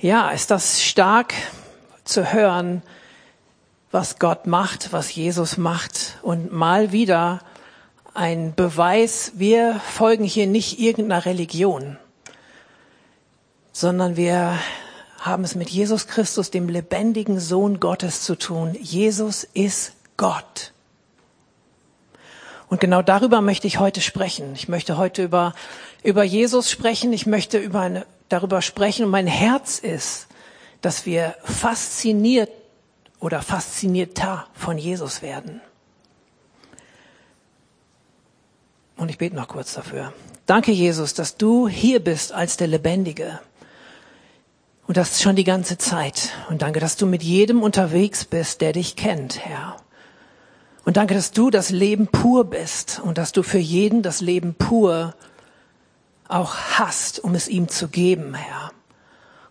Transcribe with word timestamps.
Ja, 0.00 0.30
ist 0.30 0.52
das 0.52 0.80
stark 0.80 1.34
zu 2.04 2.32
hören, 2.32 2.82
was 3.90 4.20
Gott 4.20 4.46
macht, 4.46 4.92
was 4.92 5.12
Jesus 5.12 5.56
macht 5.56 6.18
und 6.22 6.52
mal 6.52 6.92
wieder 6.92 7.40
ein 8.14 8.54
Beweis, 8.54 9.32
wir 9.34 9.80
folgen 9.80 10.22
hier 10.22 10.46
nicht 10.46 10.78
irgendeiner 10.78 11.26
Religion, 11.26 11.96
sondern 13.72 14.16
wir 14.16 14.56
haben 15.18 15.42
es 15.42 15.56
mit 15.56 15.68
Jesus 15.68 16.06
Christus, 16.06 16.52
dem 16.52 16.68
lebendigen 16.68 17.40
Sohn 17.40 17.80
Gottes 17.80 18.22
zu 18.22 18.36
tun. 18.36 18.76
Jesus 18.80 19.42
ist 19.42 19.94
Gott. 20.16 20.72
Und 22.68 22.80
genau 22.80 23.02
darüber 23.02 23.40
möchte 23.40 23.66
ich 23.66 23.80
heute 23.80 24.00
sprechen. 24.00 24.52
Ich 24.54 24.68
möchte 24.68 24.96
heute 24.96 25.24
über, 25.24 25.54
über 26.04 26.22
Jesus 26.22 26.70
sprechen. 26.70 27.12
Ich 27.12 27.26
möchte 27.26 27.58
über 27.58 27.80
eine 27.80 28.06
darüber 28.28 28.62
sprechen 28.62 29.04
und 29.04 29.10
mein 29.10 29.26
Herz 29.26 29.78
ist, 29.78 30.28
dass 30.80 31.06
wir 31.06 31.34
fasziniert 31.44 32.50
oder 33.20 33.42
faszinierter 33.42 34.46
von 34.54 34.78
Jesus 34.78 35.22
werden. 35.22 35.60
Und 38.96 39.10
ich 39.10 39.18
bete 39.18 39.36
noch 39.36 39.48
kurz 39.48 39.74
dafür. 39.74 40.12
Danke, 40.46 40.72
Jesus, 40.72 41.14
dass 41.14 41.36
du 41.36 41.68
hier 41.68 42.00
bist 42.00 42.32
als 42.32 42.56
der 42.56 42.66
Lebendige. 42.66 43.40
Und 44.86 44.96
das 44.96 45.20
schon 45.20 45.36
die 45.36 45.44
ganze 45.44 45.78
Zeit. 45.78 46.32
Und 46.48 46.62
danke, 46.62 46.80
dass 46.80 46.96
du 46.96 47.06
mit 47.06 47.22
jedem 47.22 47.62
unterwegs 47.62 48.24
bist, 48.24 48.60
der 48.60 48.72
dich 48.72 48.96
kennt, 48.96 49.44
Herr. 49.44 49.76
Und 50.84 50.96
danke, 50.96 51.14
dass 51.14 51.32
du 51.32 51.50
das 51.50 51.70
Leben 51.70 52.06
pur 52.06 52.44
bist 52.44 53.00
und 53.04 53.18
dass 53.18 53.32
du 53.32 53.42
für 53.42 53.58
jeden 53.58 54.02
das 54.02 54.22
Leben 54.22 54.54
pur 54.54 55.14
auch 56.28 56.54
hast, 56.54 57.18
um 57.24 57.34
es 57.34 57.48
ihm 57.48 57.68
zu 57.68 57.88
geben, 57.88 58.34
Herr. 58.34 58.72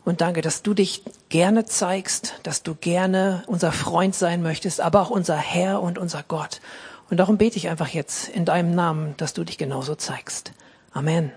Und 0.06 0.22
danke, 0.22 0.42
dass 0.42 0.62
du 0.62 0.74
dich 0.74 1.04
gerne 1.28 1.66
zeigst, 1.66 2.36
dass 2.44 2.64
du 2.64 2.76
gerne 2.76 3.44
unser 3.48 3.74
Freund 3.74 4.16
sein 4.16 4.42
möchtest, 4.42 4.80
aber 4.80 5.02
auch 5.02 5.10
unser 5.10 5.36
Herr 5.36 5.82
und 5.82 5.98
unser 5.98 6.24
Gott. 6.24 6.62
Und 7.10 7.18
darum 7.18 7.38
bete 7.38 7.58
ich 7.58 7.68
einfach 7.68 7.90
jetzt 7.90 8.30
in 8.30 8.46
deinem 8.46 8.74
Namen, 8.74 9.16
dass 9.18 9.34
du 9.34 9.44
dich 9.44 9.58
genauso 9.58 9.96
zeigst. 9.96 10.54
Amen. 10.94 11.34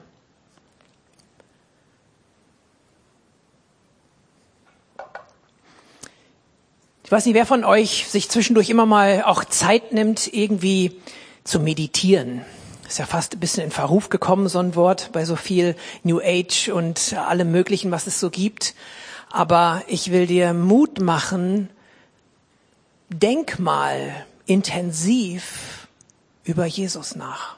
Ich 7.03 7.11
weiß 7.11 7.27
nicht, 7.27 7.35
wer 7.35 7.47
von 7.47 7.65
euch 7.65 8.07
sich 8.09 8.29
zwischendurch 8.29 8.71
immer 8.71 8.87
mal 8.87 9.25
auch 9.25 9.45
Zeit 9.45 9.93
nimmt, 9.93 10.33
irgendwie 10.33 11.01
zu 11.43 11.59
meditieren 11.59 12.45
ist 12.91 12.99
ja 12.99 13.07
fast 13.07 13.35
ein 13.35 13.41
bisschen 13.41 13.63
in 13.63 13.71
Verruf 13.71 14.09
gekommen, 14.09 14.49
so 14.49 14.59
ein 14.59 14.75
Wort, 14.75 15.11
bei 15.13 15.25
so 15.25 15.37
viel 15.37 15.77
New 16.03 16.21
Age 16.21 16.71
und 16.71 17.15
allem 17.15 17.53
Möglichen, 17.53 17.93
was 17.93 18.09
es 18.09 18.19
so 18.19 18.31
gibt. 18.31 18.75
Aber 19.31 19.83
ich 19.87 20.11
will 20.11 20.27
dir 20.27 20.55
Mut 20.55 21.01
machen, 21.01 21.71
denk 23.09 23.61
mal 23.61 24.27
intensiv 24.47 25.87
über 26.43 26.67
Jesus 26.67 27.15
nach. 27.15 27.57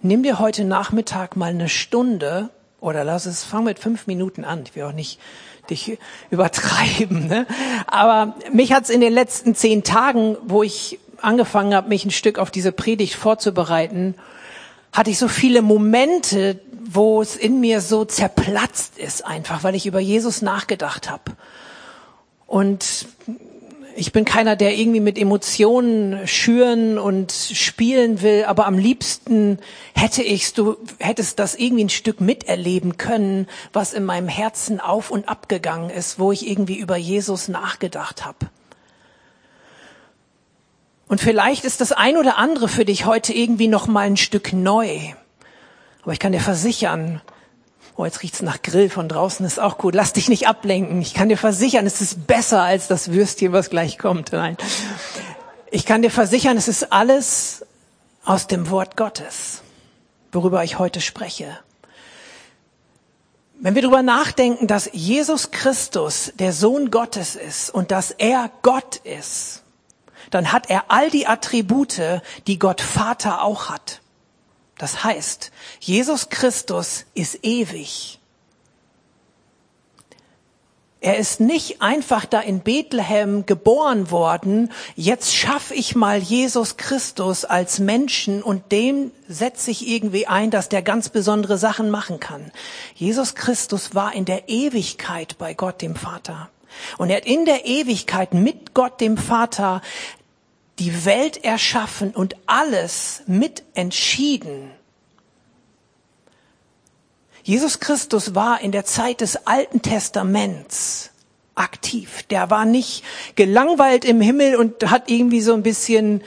Nimm 0.00 0.22
dir 0.22 0.38
heute 0.38 0.64
Nachmittag 0.64 1.36
mal 1.36 1.50
eine 1.50 1.68
Stunde 1.68 2.48
oder 2.80 3.04
lass 3.04 3.26
es, 3.26 3.44
fang 3.44 3.64
mit 3.64 3.78
fünf 3.78 4.06
Minuten 4.06 4.46
an. 4.46 4.62
Ich 4.64 4.74
will 4.74 4.84
auch 4.84 4.92
nicht 4.92 5.20
dich 5.68 5.98
übertreiben. 6.30 7.26
Ne? 7.26 7.46
Aber 7.86 8.34
mich 8.54 8.72
hat's 8.72 8.88
in 8.88 9.02
den 9.02 9.12
letzten 9.12 9.54
zehn 9.54 9.84
Tagen, 9.84 10.38
wo 10.46 10.62
ich 10.62 10.98
angefangen 11.20 11.74
habe, 11.74 11.90
mich 11.90 12.06
ein 12.06 12.10
Stück 12.10 12.38
auf 12.38 12.50
diese 12.50 12.72
Predigt 12.72 13.16
vorzubereiten, 13.16 14.14
hatte 14.92 15.10
ich 15.10 15.18
so 15.18 15.28
viele 15.28 15.62
Momente, 15.62 16.60
wo 16.88 17.20
es 17.20 17.36
in 17.36 17.60
mir 17.60 17.80
so 17.80 18.04
zerplatzt 18.04 18.98
ist 18.98 19.24
einfach, 19.24 19.64
weil 19.64 19.74
ich 19.74 19.86
über 19.86 20.00
Jesus 20.00 20.42
nachgedacht 20.42 21.10
habe. 21.10 21.32
Und 22.46 23.06
ich 23.96 24.12
bin 24.12 24.24
keiner, 24.24 24.56
der 24.56 24.76
irgendwie 24.76 25.00
mit 25.00 25.18
Emotionen 25.18 26.26
schüren 26.28 26.98
und 26.98 27.32
spielen 27.32 28.20
will, 28.20 28.44
aber 28.44 28.66
am 28.66 28.78
liebsten 28.78 29.58
hätte 29.94 30.22
ich, 30.22 30.52
du 30.52 30.76
hättest 30.98 31.38
das 31.38 31.54
irgendwie 31.54 31.84
ein 31.84 31.90
Stück 31.90 32.20
miterleben 32.20 32.98
können, 32.98 33.48
was 33.72 33.94
in 33.94 34.04
meinem 34.04 34.28
Herzen 34.28 34.80
auf 34.80 35.10
und 35.10 35.28
abgegangen 35.28 35.90
ist, 35.90 36.18
wo 36.18 36.30
ich 36.30 36.46
irgendwie 36.46 36.78
über 36.78 36.96
Jesus 36.96 37.48
nachgedacht 37.48 38.24
habe. 38.24 38.36
Und 41.08 41.20
vielleicht 41.20 41.64
ist 41.64 41.80
das 41.80 41.92
ein 41.92 42.16
oder 42.16 42.36
andere 42.36 42.68
für 42.68 42.84
dich 42.84 43.06
heute 43.06 43.32
irgendwie 43.32 43.68
noch 43.68 43.86
mal 43.86 44.06
ein 44.06 44.16
Stück 44.16 44.52
neu. 44.52 44.98
Aber 46.02 46.12
ich 46.12 46.18
kann 46.18 46.32
dir 46.32 46.40
versichern, 46.40 47.20
oh, 47.96 48.04
jetzt 48.04 48.22
riecht's 48.22 48.42
nach 48.42 48.62
Grill 48.62 48.90
von 48.90 49.08
draußen, 49.08 49.46
ist 49.46 49.60
auch 49.60 49.78
gut. 49.78 49.94
Lass 49.94 50.12
dich 50.12 50.28
nicht 50.28 50.48
ablenken. 50.48 51.00
Ich 51.00 51.14
kann 51.14 51.28
dir 51.28 51.38
versichern, 51.38 51.86
es 51.86 52.00
ist 52.00 52.26
besser 52.26 52.62
als 52.62 52.88
das 52.88 53.12
Würstchen, 53.12 53.52
was 53.52 53.70
gleich 53.70 53.98
kommt. 53.98 54.32
Nein. 54.32 54.56
Ich 55.70 55.86
kann 55.86 56.02
dir 56.02 56.10
versichern, 56.10 56.56
es 56.56 56.68
ist 56.68 56.92
alles 56.92 57.64
aus 58.24 58.46
dem 58.48 58.70
Wort 58.70 58.96
Gottes, 58.96 59.62
worüber 60.32 60.64
ich 60.64 60.78
heute 60.78 61.00
spreche. 61.00 61.58
Wenn 63.58 63.74
wir 63.74 63.82
darüber 63.82 64.02
nachdenken, 64.02 64.66
dass 64.66 64.90
Jesus 64.92 65.50
Christus 65.50 66.32
der 66.38 66.52
Sohn 66.52 66.90
Gottes 66.90 67.36
ist 67.36 67.70
und 67.70 67.90
dass 67.90 68.10
er 68.10 68.50
Gott 68.62 68.96
ist, 68.96 69.62
dann 70.30 70.52
hat 70.52 70.70
er 70.70 70.84
all 70.88 71.10
die 71.10 71.26
Attribute, 71.26 72.00
die 72.46 72.58
Gott 72.58 72.80
Vater 72.80 73.42
auch 73.42 73.68
hat. 73.68 74.00
Das 74.78 75.04
heißt, 75.04 75.52
Jesus 75.80 76.28
Christus 76.28 77.06
ist 77.14 77.44
ewig. 77.44 78.20
Er 81.00 81.18
ist 81.18 81.40
nicht 81.40 81.82
einfach 81.82 82.24
da 82.24 82.40
in 82.40 82.60
Bethlehem 82.60 83.46
geboren 83.46 84.10
worden, 84.10 84.72
jetzt 84.96 85.36
schaffe 85.36 85.74
ich 85.74 85.94
mal 85.94 86.18
Jesus 86.18 86.78
Christus 86.78 87.44
als 87.44 87.78
Menschen 87.78 88.42
und 88.42 88.72
dem 88.72 89.12
setze 89.28 89.70
ich 89.70 89.86
irgendwie 89.86 90.26
ein, 90.26 90.50
dass 90.50 90.68
der 90.68 90.82
ganz 90.82 91.10
besondere 91.10 91.58
Sachen 91.58 91.90
machen 91.90 92.18
kann. 92.18 92.50
Jesus 92.94 93.34
Christus 93.34 93.94
war 93.94 94.14
in 94.14 94.24
der 94.24 94.48
Ewigkeit 94.48 95.38
bei 95.38 95.54
Gott 95.54 95.80
dem 95.80 95.94
Vater. 95.94 96.48
Und 96.98 97.10
er 97.10 97.18
hat 97.18 97.26
in 97.26 97.44
der 97.44 97.66
Ewigkeit 97.66 98.34
mit 98.34 98.74
Gott 98.74 99.00
dem 99.00 99.16
Vater 99.16 99.82
die 100.78 101.04
Welt 101.04 101.42
erschaffen 101.42 102.10
und 102.10 102.36
alles 102.46 103.22
mitentschieden. 103.26 104.70
Jesus 107.42 107.78
Christus 107.78 108.34
war 108.34 108.60
in 108.60 108.72
der 108.72 108.84
Zeit 108.84 109.20
des 109.20 109.46
Alten 109.46 109.80
Testaments 109.80 111.10
aktiv. 111.54 112.24
Der 112.24 112.50
war 112.50 112.64
nicht 112.64 113.04
gelangweilt 113.36 114.04
im 114.04 114.20
Himmel 114.20 114.56
und 114.56 114.90
hat 114.90 115.10
irgendwie 115.10 115.40
so 115.40 115.54
ein 115.54 115.62
bisschen 115.62 116.22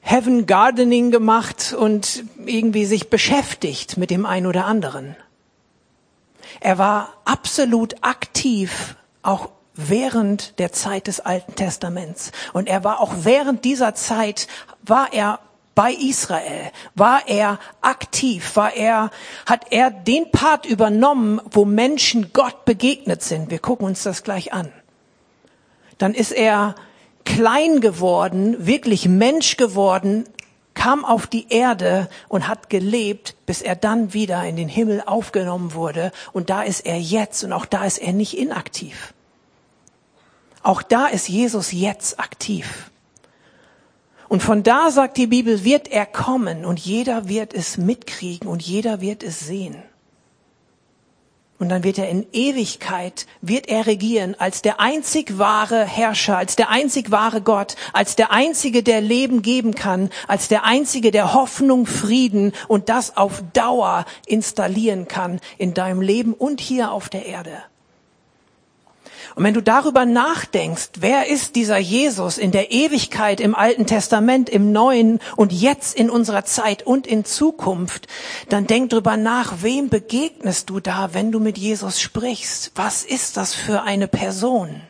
Heaven 0.00 0.46
Gardening 0.46 1.10
gemacht 1.10 1.74
und 1.78 2.24
irgendwie 2.46 2.86
sich 2.86 3.10
beschäftigt 3.10 3.96
mit 3.96 4.10
dem 4.10 4.24
einen 4.24 4.46
oder 4.46 4.66
anderen. 4.66 5.16
Er 6.60 6.78
war 6.78 7.14
absolut 7.24 7.96
aktiv, 8.02 8.96
auch 9.22 9.50
während 9.78 10.58
der 10.58 10.72
Zeit 10.72 11.06
des 11.06 11.20
Alten 11.20 11.54
Testaments. 11.54 12.32
Und 12.52 12.68
er 12.68 12.84
war 12.84 13.00
auch 13.00 13.12
während 13.22 13.64
dieser 13.64 13.94
Zeit, 13.94 14.48
war 14.82 15.12
er 15.12 15.38
bei 15.74 15.92
Israel, 15.92 16.72
war 16.96 17.28
er 17.28 17.60
aktiv, 17.80 18.56
war 18.56 18.74
er, 18.74 19.12
hat 19.46 19.66
er 19.70 19.92
den 19.92 20.32
Part 20.32 20.66
übernommen, 20.66 21.40
wo 21.48 21.64
Menschen 21.64 22.32
Gott 22.32 22.64
begegnet 22.64 23.22
sind. 23.22 23.52
Wir 23.52 23.60
gucken 23.60 23.86
uns 23.86 24.02
das 24.02 24.24
gleich 24.24 24.52
an. 24.52 24.72
Dann 25.98 26.14
ist 26.14 26.32
er 26.32 26.74
klein 27.24 27.80
geworden, 27.80 28.66
wirklich 28.66 29.08
Mensch 29.08 29.56
geworden, 29.56 30.24
kam 30.74 31.04
auf 31.04 31.28
die 31.28 31.46
Erde 31.48 32.08
und 32.28 32.48
hat 32.48 32.70
gelebt, 32.70 33.36
bis 33.46 33.62
er 33.62 33.76
dann 33.76 34.12
wieder 34.14 34.44
in 34.44 34.56
den 34.56 34.68
Himmel 34.68 35.02
aufgenommen 35.06 35.74
wurde. 35.74 36.10
Und 36.32 36.50
da 36.50 36.62
ist 36.62 36.86
er 36.86 36.98
jetzt 36.98 37.44
und 37.44 37.52
auch 37.52 37.66
da 37.66 37.84
ist 37.84 37.98
er 37.98 38.12
nicht 38.12 38.36
inaktiv. 38.36 39.14
Auch 40.62 40.82
da 40.82 41.06
ist 41.06 41.28
Jesus 41.28 41.72
jetzt 41.72 42.18
aktiv. 42.18 42.90
Und 44.28 44.42
von 44.42 44.62
da 44.62 44.90
sagt 44.90 45.16
die 45.16 45.26
Bibel, 45.26 45.64
wird 45.64 45.88
er 45.88 46.04
kommen 46.04 46.64
und 46.64 46.78
jeder 46.78 47.28
wird 47.28 47.54
es 47.54 47.78
mitkriegen 47.78 48.46
und 48.46 48.62
jeder 48.62 49.00
wird 49.00 49.22
es 49.22 49.40
sehen. 49.40 49.82
Und 51.58 51.70
dann 51.70 51.82
wird 51.82 51.98
er 51.98 52.08
in 52.08 52.24
Ewigkeit, 52.32 53.26
wird 53.40 53.68
er 53.68 53.86
regieren 53.86 54.36
als 54.38 54.62
der 54.62 54.78
einzig 54.78 55.38
wahre 55.38 55.84
Herrscher, 55.84 56.36
als 56.36 56.54
der 56.54 56.68
einzig 56.68 57.10
wahre 57.10 57.40
Gott, 57.40 57.74
als 57.92 58.14
der 58.14 58.30
einzige, 58.30 58.84
der 58.84 59.00
Leben 59.00 59.42
geben 59.42 59.74
kann, 59.74 60.10
als 60.28 60.46
der 60.46 60.62
einzige, 60.62 61.10
der 61.10 61.34
Hoffnung, 61.34 61.86
Frieden 61.86 62.52
und 62.68 62.88
das 62.88 63.16
auf 63.16 63.42
Dauer 63.54 64.04
installieren 64.26 65.08
kann 65.08 65.40
in 65.56 65.74
deinem 65.74 66.00
Leben 66.00 66.32
und 66.32 66.60
hier 66.60 66.92
auf 66.92 67.08
der 67.08 67.26
Erde. 67.26 67.64
Und 69.38 69.44
wenn 69.44 69.54
du 69.54 69.62
darüber 69.62 70.04
nachdenkst, 70.04 70.88
wer 70.98 71.28
ist 71.28 71.54
dieser 71.54 71.78
Jesus 71.78 72.38
in 72.38 72.50
der 72.50 72.72
Ewigkeit 72.72 73.38
im 73.38 73.54
Alten 73.54 73.86
Testament, 73.86 74.48
im 74.48 74.72
Neuen 74.72 75.20
und 75.36 75.52
jetzt 75.52 75.96
in 75.96 76.10
unserer 76.10 76.44
Zeit 76.44 76.84
und 76.84 77.06
in 77.06 77.24
Zukunft, 77.24 78.08
dann 78.48 78.66
denk 78.66 78.90
drüber 78.90 79.16
nach, 79.16 79.62
wem 79.62 79.90
begegnest 79.90 80.68
du 80.70 80.80
da, 80.80 81.10
wenn 81.12 81.30
du 81.30 81.38
mit 81.38 81.56
Jesus 81.56 82.00
sprichst? 82.00 82.72
Was 82.74 83.04
ist 83.04 83.36
das 83.36 83.54
für 83.54 83.82
eine 83.82 84.08
Person? 84.08 84.80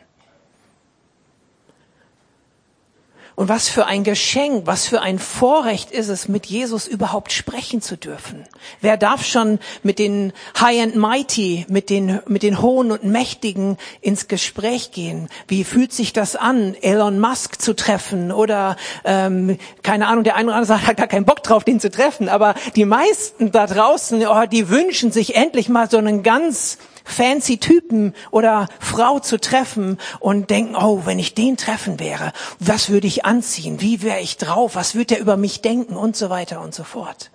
Und 3.39 3.47
was 3.47 3.69
für 3.69 3.85
ein 3.85 4.03
Geschenk, 4.03 4.67
was 4.67 4.85
für 4.85 4.99
ein 4.99 5.17
Vorrecht 5.17 5.91
ist 5.91 6.09
es, 6.09 6.27
mit 6.27 6.47
Jesus 6.47 6.87
überhaupt 6.87 7.31
sprechen 7.31 7.81
zu 7.81 7.95
dürfen. 7.95 8.43
Wer 8.81 8.97
darf 8.97 9.23
schon 9.23 9.59
mit 9.81 9.97
den 9.97 10.33
High 10.59 10.81
and 10.83 10.97
Mighty, 10.97 11.65
mit 11.69 11.89
den, 11.89 12.19
mit 12.27 12.43
den 12.43 12.61
Hohen 12.61 12.91
und 12.91 13.05
Mächtigen 13.05 13.77
ins 14.01 14.27
Gespräch 14.27 14.91
gehen? 14.91 15.29
Wie 15.47 15.63
fühlt 15.63 15.93
sich 15.93 16.11
das 16.11 16.35
an, 16.35 16.75
Elon 16.81 17.21
Musk 17.21 17.61
zu 17.61 17.73
treffen? 17.73 18.33
Oder, 18.33 18.75
ähm, 19.05 19.57
keine 19.83 20.07
Ahnung, 20.07 20.25
der 20.25 20.35
eine 20.35 20.49
oder 20.49 20.57
andere 20.57 20.85
hat 20.85 20.97
gar 20.97 21.07
keinen 21.07 21.23
Bock 21.23 21.41
drauf, 21.41 21.63
den 21.63 21.79
zu 21.79 21.89
treffen. 21.89 22.27
Aber 22.27 22.55
die 22.75 22.83
meisten 22.83 23.53
da 23.53 23.67
draußen, 23.67 24.21
oh, 24.27 24.47
die 24.47 24.67
wünschen 24.67 25.13
sich 25.13 25.37
endlich 25.37 25.69
mal 25.69 25.89
so 25.89 25.97
einen 25.97 26.23
ganz 26.23 26.77
fancy 27.09 27.57
Typen 27.57 28.13
oder 28.31 28.67
Frau 28.79 29.19
zu 29.19 29.39
treffen 29.39 29.97
und 30.19 30.49
denken, 30.49 30.75
oh, 30.75 31.05
wenn 31.05 31.19
ich 31.19 31.33
den 31.33 31.57
treffen 31.57 31.99
wäre, 31.99 32.31
was 32.59 32.89
würde 32.89 33.07
ich 33.07 33.25
anziehen? 33.25 33.81
Wie 33.81 34.01
wäre 34.01 34.19
ich 34.19 34.37
drauf? 34.37 34.75
Was 34.75 34.95
würde 34.95 35.15
er 35.15 35.21
über 35.21 35.37
mich 35.37 35.61
denken? 35.61 35.95
Und 35.95 36.15
so 36.15 36.29
weiter 36.29 36.61
und 36.61 36.73
so 36.73 36.83
fort. 36.83 37.31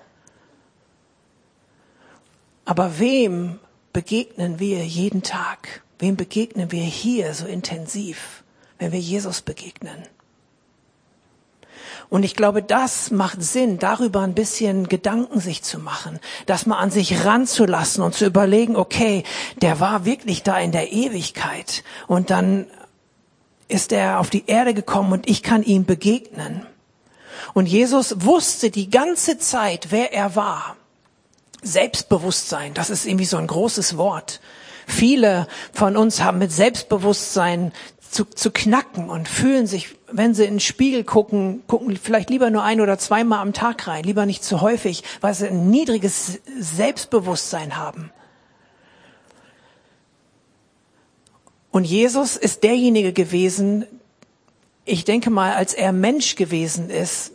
Aber 2.65 2.99
wem 2.99 3.59
begegnen 3.93 4.59
wir 4.59 4.85
jeden 4.85 5.23
Tag? 5.23 5.82
Wem 5.99 6.17
begegnen 6.17 6.73
wir 6.73 6.82
hier 6.82 7.35
so 7.35 7.47
intensiv, 7.47 8.43
wenn 8.79 8.93
wir 8.93 9.00
Jesus 9.00 9.43
begegnen? 9.43 10.03
Und 12.11 12.23
ich 12.23 12.37
glaube, 12.37 12.62
das 12.62 13.11
macht 13.11 13.43
Sinn, 13.43 13.79
darüber 13.79 14.21
ein 14.21 14.35
bisschen 14.35 14.89
Gedanken 14.89 15.41
sich 15.41 15.62
zu 15.62 15.79
machen, 15.79 16.21
das 16.47 16.67
mal 16.67 16.79
an 16.79 16.91
sich 16.91 17.25
ranzulassen 17.25 18.03
und 18.03 18.15
zu 18.15 18.27
überlegen, 18.27 18.77
okay, 18.77 19.25
der 19.56 19.81
war 19.81 20.05
wirklich 20.05 20.43
da 20.43 20.59
in 20.59 20.73
der 20.73 20.93
Ewigkeit 20.93 21.83
und 22.06 22.31
dann 22.31 22.67
ist 23.69 23.93
er 23.93 24.21
auf 24.21 24.31
die 24.31 24.45
Erde 24.47 24.75
gekommen 24.75 25.12
und 25.12 25.29
ich 25.29 25.43
kann 25.43 25.62
ihm 25.62 25.85
begegnen. 25.85 26.67
Und 27.55 27.67
Jesus 27.67 28.15
wusste 28.21 28.71
die 28.71 28.91
ganze 28.91 29.39
Zeit, 29.39 29.89
wer 29.91 30.12
er 30.12 30.37
war. 30.37 30.77
Selbstbewusstsein, 31.62 32.75
das 32.75 32.91
ist 32.91 33.07
irgendwie 33.07 33.25
so 33.25 33.39
ein 33.39 33.47
großes 33.47 33.97
Wort. 33.97 34.41
Viele 34.87 35.47
von 35.73 35.97
uns 35.97 36.23
haben 36.23 36.39
mit 36.39 36.53
Selbstbewusstsein 36.53 37.73
zu, 38.14 38.25
zu 38.25 38.50
knacken 38.50 39.11
und 39.11 39.28
fühlen 39.28 39.66
sich, 39.66 39.96
wenn 40.11 40.34
sie 40.34 40.44
in 40.44 40.55
den 40.55 40.61
Spiegel 40.61 41.02
gucken, 41.05 41.62
gucken 41.66 41.96
vielleicht 41.96 42.31
lieber 42.31 42.50
nur 42.50 42.62
ein 42.62 42.81
oder 42.81 42.96
zweimal 42.96 43.40
am 43.40 43.52
Tag 43.52 43.88
rein, 43.88 44.05
lieber 44.05 44.25
nicht 44.25 44.44
zu 44.44 44.61
häufig, 44.61 45.02
weil 45.20 45.34
sie 45.34 45.49
ein 45.49 45.69
niedriges 45.69 46.40
Selbstbewusstsein 46.58 47.76
haben. 47.76 48.11
Und 51.72 51.84
Jesus 51.84 52.37
ist 52.37 52.62
derjenige 52.62 53.12
gewesen, 53.12 53.84
ich 54.84 55.05
denke 55.05 55.31
mal, 55.31 55.55
als 55.55 55.75
er 55.75 55.93
Mensch 55.93 56.37
gewesen 56.37 56.90
ist, 56.90 57.32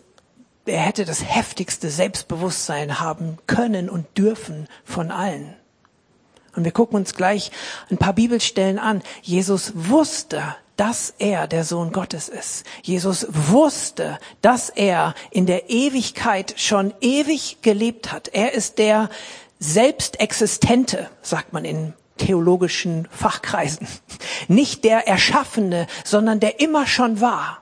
er 0.65 0.79
hätte 0.79 1.03
das 1.03 1.23
heftigste 1.23 1.89
Selbstbewusstsein 1.89 3.01
haben 3.01 3.37
können 3.47 3.89
und 3.89 4.05
dürfen 4.17 4.67
von 4.85 5.11
allen. 5.11 5.55
Und 6.55 6.63
wir 6.63 6.71
gucken 6.71 6.97
uns 6.97 7.15
gleich 7.15 7.51
ein 7.89 7.97
paar 7.97 8.13
Bibelstellen 8.13 8.79
an. 8.79 9.01
Jesus 9.21 9.73
wusste, 9.75 10.55
dass 10.79 11.13
er 11.19 11.47
der 11.47 11.65
Sohn 11.65 11.91
Gottes 11.91 12.29
ist. 12.29 12.65
Jesus 12.83 13.27
wusste, 13.29 14.17
dass 14.41 14.69
er 14.69 15.13
in 15.29 15.45
der 15.45 15.69
Ewigkeit 15.69 16.53
schon 16.55 16.93
ewig 17.01 17.57
gelebt 17.61 18.13
hat. 18.13 18.29
Er 18.29 18.53
ist 18.53 18.77
der 18.77 19.09
Selbstexistente, 19.59 21.09
sagt 21.21 21.51
man 21.51 21.65
in 21.65 21.93
theologischen 22.15 23.09
Fachkreisen. 23.11 23.89
Nicht 24.47 24.85
der 24.85 25.05
Erschaffene, 25.05 25.85
sondern 26.05 26.39
der 26.39 26.61
immer 26.61 26.87
schon 26.87 27.19
war. 27.19 27.61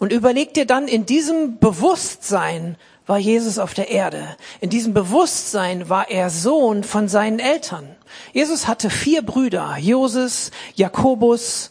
Und 0.00 0.12
überleg 0.12 0.54
dir 0.54 0.66
dann 0.66 0.88
in 0.88 1.06
diesem 1.06 1.58
Bewusstsein, 1.60 2.76
war 3.08 3.18
Jesus 3.18 3.58
auf 3.58 3.74
der 3.74 3.90
Erde. 3.90 4.36
In 4.60 4.70
diesem 4.70 4.94
Bewusstsein 4.94 5.88
war 5.88 6.10
er 6.10 6.30
Sohn 6.30 6.84
von 6.84 7.08
seinen 7.08 7.38
Eltern. 7.38 7.96
Jesus 8.32 8.68
hatte 8.68 8.90
vier 8.90 9.22
Brüder, 9.22 9.76
Joses, 9.78 10.50
Jakobus, 10.74 11.70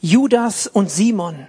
Judas 0.00 0.68
und 0.68 0.90
Simon. 0.90 1.48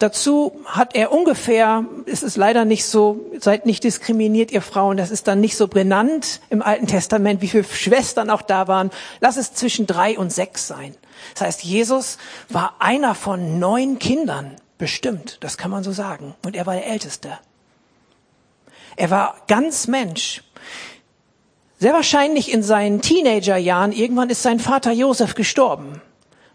Dazu 0.00 0.60
hat 0.64 0.96
er 0.96 1.12
ungefähr, 1.12 1.84
es 2.06 2.24
ist 2.24 2.36
leider 2.36 2.64
nicht 2.64 2.84
so, 2.84 3.30
seid 3.38 3.64
nicht 3.64 3.84
diskriminiert, 3.84 4.50
ihr 4.50 4.60
Frauen, 4.60 4.96
das 4.96 5.12
ist 5.12 5.28
dann 5.28 5.40
nicht 5.40 5.56
so 5.56 5.68
brennant 5.68 6.40
im 6.50 6.62
Alten 6.62 6.88
Testament, 6.88 7.42
wie 7.42 7.48
viele 7.48 7.62
Schwestern 7.62 8.28
auch 8.28 8.42
da 8.42 8.66
waren. 8.66 8.90
Lass 9.20 9.36
es 9.36 9.54
zwischen 9.54 9.86
drei 9.86 10.18
und 10.18 10.32
sechs 10.32 10.66
sein. 10.66 10.96
Das 11.34 11.42
heißt, 11.42 11.62
Jesus 11.62 12.18
war 12.48 12.74
einer 12.80 13.14
von 13.14 13.60
neun 13.60 14.00
Kindern, 14.00 14.56
bestimmt, 14.78 15.38
das 15.40 15.56
kann 15.56 15.70
man 15.70 15.84
so 15.84 15.92
sagen. 15.92 16.34
Und 16.44 16.56
er 16.56 16.66
war 16.66 16.74
der 16.74 16.88
Älteste. 16.88 17.38
Er 18.96 19.10
war 19.10 19.36
ganz 19.48 19.86
Mensch. 19.86 20.42
Sehr 21.78 21.92
wahrscheinlich 21.92 22.52
in 22.52 22.62
seinen 22.62 23.00
Teenagerjahren, 23.00 23.92
irgendwann 23.92 24.30
ist 24.30 24.42
sein 24.42 24.60
Vater 24.60 24.92
Josef 24.92 25.34
gestorben. 25.34 26.00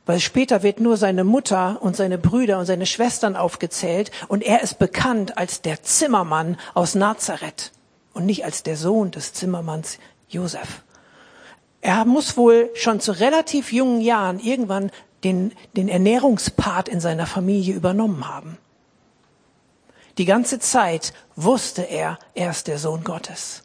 Weil 0.05 0.19
später 0.19 0.63
wird 0.63 0.79
nur 0.79 0.97
seine 0.97 1.23
Mutter 1.23 1.77
und 1.81 1.95
seine 1.95 2.17
Brüder 2.17 2.57
und 2.57 2.65
seine 2.65 2.87
Schwestern 2.87 3.35
aufgezählt 3.35 4.11
und 4.27 4.43
er 4.43 4.63
ist 4.63 4.79
bekannt 4.79 5.37
als 5.37 5.61
der 5.61 5.83
Zimmermann 5.83 6.57
aus 6.73 6.95
Nazareth 6.95 7.71
und 8.13 8.25
nicht 8.25 8.43
als 8.43 8.63
der 8.63 8.75
Sohn 8.75 9.11
des 9.11 9.33
Zimmermanns 9.33 9.99
Josef. 10.27 10.81
Er 11.81 12.05
muss 12.05 12.37
wohl 12.37 12.69
schon 12.73 12.99
zu 12.99 13.11
relativ 13.11 13.71
jungen 13.71 14.01
Jahren 14.01 14.39
irgendwann 14.39 14.91
den, 15.23 15.51
den 15.75 15.89
Ernährungspart 15.89 16.89
in 16.89 16.99
seiner 16.99 17.27
Familie 17.27 17.75
übernommen 17.75 18.27
haben. 18.27 18.57
Die 20.19 20.25
ganze 20.25 20.59
Zeit 20.59 21.13
wusste 21.37 21.81
er, 21.81 22.19
er 22.35 22.51
ist 22.51 22.67
der 22.67 22.77
Sohn 22.77 23.05
Gottes. 23.05 23.63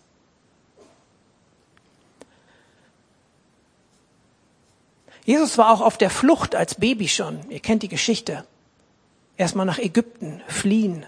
Jesus 5.24 5.58
war 5.58 5.72
auch 5.72 5.80
auf 5.80 5.98
der 5.98 6.10
Flucht 6.10 6.54
als 6.54 6.76
Baby 6.76 7.08
schon. 7.08 7.50
Ihr 7.50 7.58
kennt 7.58 7.82
die 7.82 7.88
Geschichte. 7.88 8.46
Erstmal 9.36 9.66
nach 9.66 9.80
Ägypten 9.80 10.42
fliehen 10.46 11.04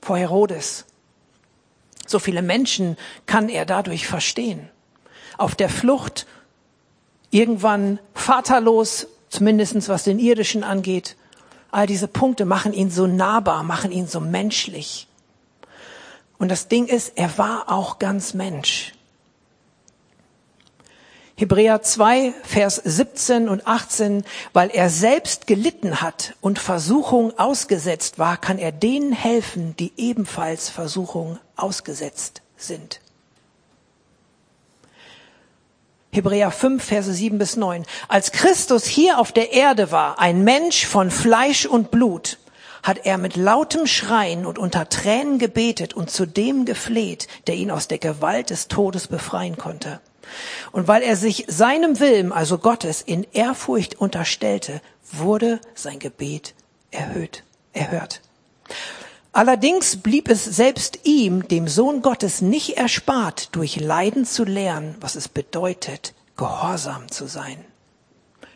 vor 0.00 0.16
Herodes. 0.16 0.86
So 2.06 2.18
viele 2.18 2.40
Menschen 2.40 2.96
kann 3.26 3.50
er 3.50 3.66
dadurch 3.66 4.06
verstehen. 4.06 4.70
Auf 5.36 5.54
der 5.54 5.68
Flucht, 5.68 6.26
irgendwann 7.28 7.98
vaterlos, 8.14 9.06
zumindestens 9.28 9.90
was 9.90 10.04
den 10.04 10.18
irdischen 10.18 10.64
angeht, 10.64 11.17
All 11.70 11.86
diese 11.86 12.08
Punkte 12.08 12.44
machen 12.44 12.72
ihn 12.72 12.90
so 12.90 13.06
nahbar, 13.06 13.62
machen 13.62 13.92
ihn 13.92 14.06
so 14.06 14.20
menschlich. 14.20 15.06
Und 16.38 16.50
das 16.50 16.68
Ding 16.68 16.86
ist, 16.86 17.12
er 17.16 17.36
war 17.36 17.70
auch 17.70 17.98
ganz 17.98 18.32
Mensch. 18.32 18.92
Hebräer 21.36 21.82
2, 21.82 22.34
Vers 22.42 22.82
17 22.84 23.48
und 23.48 23.64
18, 23.66 24.24
weil 24.52 24.70
er 24.70 24.90
selbst 24.90 25.46
gelitten 25.46 26.00
hat 26.00 26.34
und 26.40 26.58
Versuchung 26.58 27.38
ausgesetzt 27.38 28.18
war, 28.18 28.36
kann 28.36 28.58
er 28.58 28.72
denen 28.72 29.12
helfen, 29.12 29.76
die 29.76 29.92
ebenfalls 29.96 30.68
Versuchung 30.68 31.38
ausgesetzt 31.54 32.42
sind. 32.56 33.00
Hebräer 36.10 36.50
5, 36.50 36.82
Verse 36.82 37.12
7 37.12 37.38
bis 37.38 37.56
9. 37.56 37.84
Als 38.08 38.32
Christus 38.32 38.86
hier 38.86 39.18
auf 39.18 39.32
der 39.32 39.52
Erde 39.52 39.90
war, 39.90 40.18
ein 40.18 40.42
Mensch 40.42 40.86
von 40.86 41.10
Fleisch 41.10 41.66
und 41.66 41.90
Blut, 41.90 42.38
hat 42.82 43.04
er 43.04 43.18
mit 43.18 43.36
lautem 43.36 43.86
Schreien 43.86 44.46
und 44.46 44.58
unter 44.58 44.88
Tränen 44.88 45.38
gebetet 45.38 45.94
und 45.94 46.10
zu 46.10 46.26
dem 46.26 46.64
gefleht, 46.64 47.28
der 47.46 47.56
ihn 47.56 47.70
aus 47.70 47.88
der 47.88 47.98
Gewalt 47.98 48.50
des 48.50 48.68
Todes 48.68 49.08
befreien 49.08 49.56
konnte. 49.56 50.00
Und 50.72 50.88
weil 50.88 51.02
er 51.02 51.16
sich 51.16 51.44
seinem 51.48 52.00
Willen, 52.00 52.32
also 52.32 52.58
Gottes, 52.58 53.02
in 53.02 53.26
Ehrfurcht 53.32 54.00
unterstellte, 54.00 54.80
wurde 55.12 55.60
sein 55.74 55.98
Gebet 55.98 56.54
erhöht, 56.90 57.44
erhört. 57.72 58.20
Allerdings 59.32 59.96
blieb 59.96 60.28
es 60.28 60.44
selbst 60.44 61.00
ihm, 61.04 61.46
dem 61.48 61.68
Sohn 61.68 62.02
Gottes, 62.02 62.40
nicht 62.40 62.76
erspart, 62.76 63.54
durch 63.54 63.78
Leiden 63.78 64.24
zu 64.24 64.44
lernen, 64.44 64.96
was 65.00 65.14
es 65.14 65.28
bedeutet, 65.28 66.14
gehorsam 66.36 67.10
zu 67.10 67.26
sein. 67.26 67.64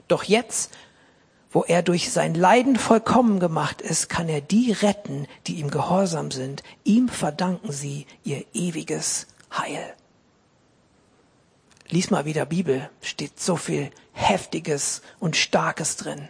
Doch 0.08 0.24
jetzt, 0.24 0.72
wo 1.50 1.64
er 1.64 1.82
durch 1.82 2.10
sein 2.10 2.34
Leiden 2.34 2.76
vollkommen 2.76 3.38
gemacht 3.38 3.82
ist, 3.82 4.08
kann 4.08 4.28
er 4.28 4.40
die 4.40 4.72
retten, 4.72 5.28
die 5.46 5.56
ihm 5.56 5.70
gehorsam 5.70 6.30
sind. 6.30 6.62
Ihm 6.84 7.08
verdanken 7.08 7.70
sie 7.70 8.06
ihr 8.24 8.44
ewiges 8.54 9.26
Heil. 9.52 9.94
Lies 11.88 12.10
mal 12.10 12.24
wieder 12.24 12.46
Bibel, 12.46 12.88
steht 13.02 13.38
so 13.38 13.56
viel 13.56 13.90
Heftiges 14.12 15.02
und 15.20 15.36
Starkes 15.36 15.96
drin. 15.96 16.28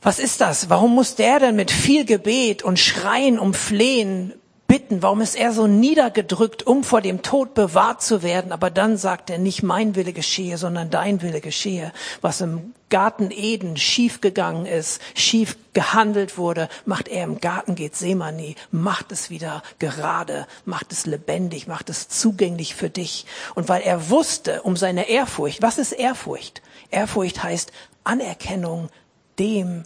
Was 0.00 0.20
ist 0.20 0.40
das? 0.40 0.70
Warum 0.70 0.94
muss 0.94 1.16
der 1.16 1.40
denn 1.40 1.56
mit 1.56 1.70
viel 1.70 2.04
Gebet 2.04 2.62
und 2.62 2.78
Schreien 2.78 3.38
um 3.38 3.52
Flehen 3.52 4.32
bitten? 4.68 5.02
Warum 5.02 5.20
ist 5.20 5.34
er 5.34 5.52
so 5.52 5.66
niedergedrückt, 5.66 6.64
um 6.64 6.84
vor 6.84 7.00
dem 7.00 7.22
Tod 7.22 7.54
bewahrt 7.54 8.00
zu 8.00 8.22
werden? 8.22 8.52
Aber 8.52 8.70
dann 8.70 8.96
sagt 8.96 9.28
er, 9.28 9.38
nicht 9.38 9.64
mein 9.64 9.96
Wille 9.96 10.12
geschehe, 10.12 10.56
sondern 10.56 10.90
dein 10.90 11.20
Wille 11.20 11.40
geschehe. 11.40 11.92
Was 12.20 12.40
im 12.40 12.74
Garten 12.90 13.30
Eden 13.32 13.76
schief 13.76 14.20
gegangen 14.20 14.66
ist, 14.66 15.02
schief 15.14 15.56
gehandelt 15.72 16.38
wurde, 16.38 16.68
macht 16.84 17.08
er 17.08 17.24
im 17.24 17.40
Garten 17.40 17.74
Gethsemane, 17.74 18.54
macht 18.70 19.10
es 19.10 19.30
wieder 19.30 19.64
gerade, 19.80 20.46
macht 20.64 20.92
es 20.92 21.06
lebendig, 21.06 21.66
macht 21.66 21.90
es 21.90 22.08
zugänglich 22.08 22.76
für 22.76 22.88
dich. 22.88 23.26
Und 23.56 23.68
weil 23.68 23.82
er 23.82 24.10
wusste 24.10 24.62
um 24.62 24.76
seine 24.76 25.08
Ehrfurcht, 25.08 25.60
was 25.60 25.78
ist 25.78 25.92
Ehrfurcht? 25.92 26.62
Ehrfurcht 26.90 27.42
heißt 27.42 27.72
Anerkennung 28.04 28.90
dem, 29.38 29.84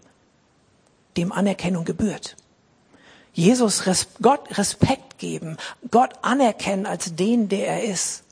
dem 1.17 1.33
Anerkennung 1.33 1.85
gebührt. 1.85 2.37
Jesus, 3.35 3.85
Gott 4.21 4.59
Respekt 4.59 5.19
geben, 5.19 5.57
Gott 5.91 6.13
anerkennen 6.23 6.87
als 6.87 7.15
den, 7.15 7.49
der 7.49 7.67
er 7.69 7.85
ist, 7.85 8.25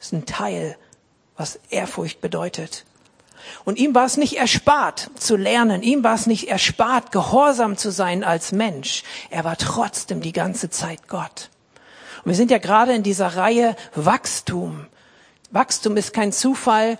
ist 0.00 0.12
ein 0.12 0.26
Teil, 0.26 0.76
was 1.36 1.58
Ehrfurcht 1.70 2.20
bedeutet. 2.20 2.84
Und 3.64 3.78
ihm 3.78 3.94
war 3.94 4.06
es 4.06 4.16
nicht 4.16 4.38
erspart 4.38 5.10
zu 5.16 5.36
lernen, 5.36 5.82
ihm 5.82 6.02
war 6.02 6.14
es 6.14 6.26
nicht 6.26 6.48
erspart, 6.48 7.12
gehorsam 7.12 7.76
zu 7.76 7.90
sein 7.90 8.24
als 8.24 8.52
Mensch. 8.52 9.02
Er 9.30 9.44
war 9.44 9.58
trotzdem 9.58 10.22
die 10.22 10.32
ganze 10.32 10.70
Zeit 10.70 11.08
Gott. 11.08 11.50
Und 12.24 12.30
wir 12.30 12.36
sind 12.36 12.50
ja 12.50 12.58
gerade 12.58 12.94
in 12.94 13.02
dieser 13.02 13.36
Reihe 13.36 13.76
Wachstum. 13.94 14.86
Wachstum 15.50 15.98
ist 15.98 16.14
kein 16.14 16.32
Zufall, 16.32 16.98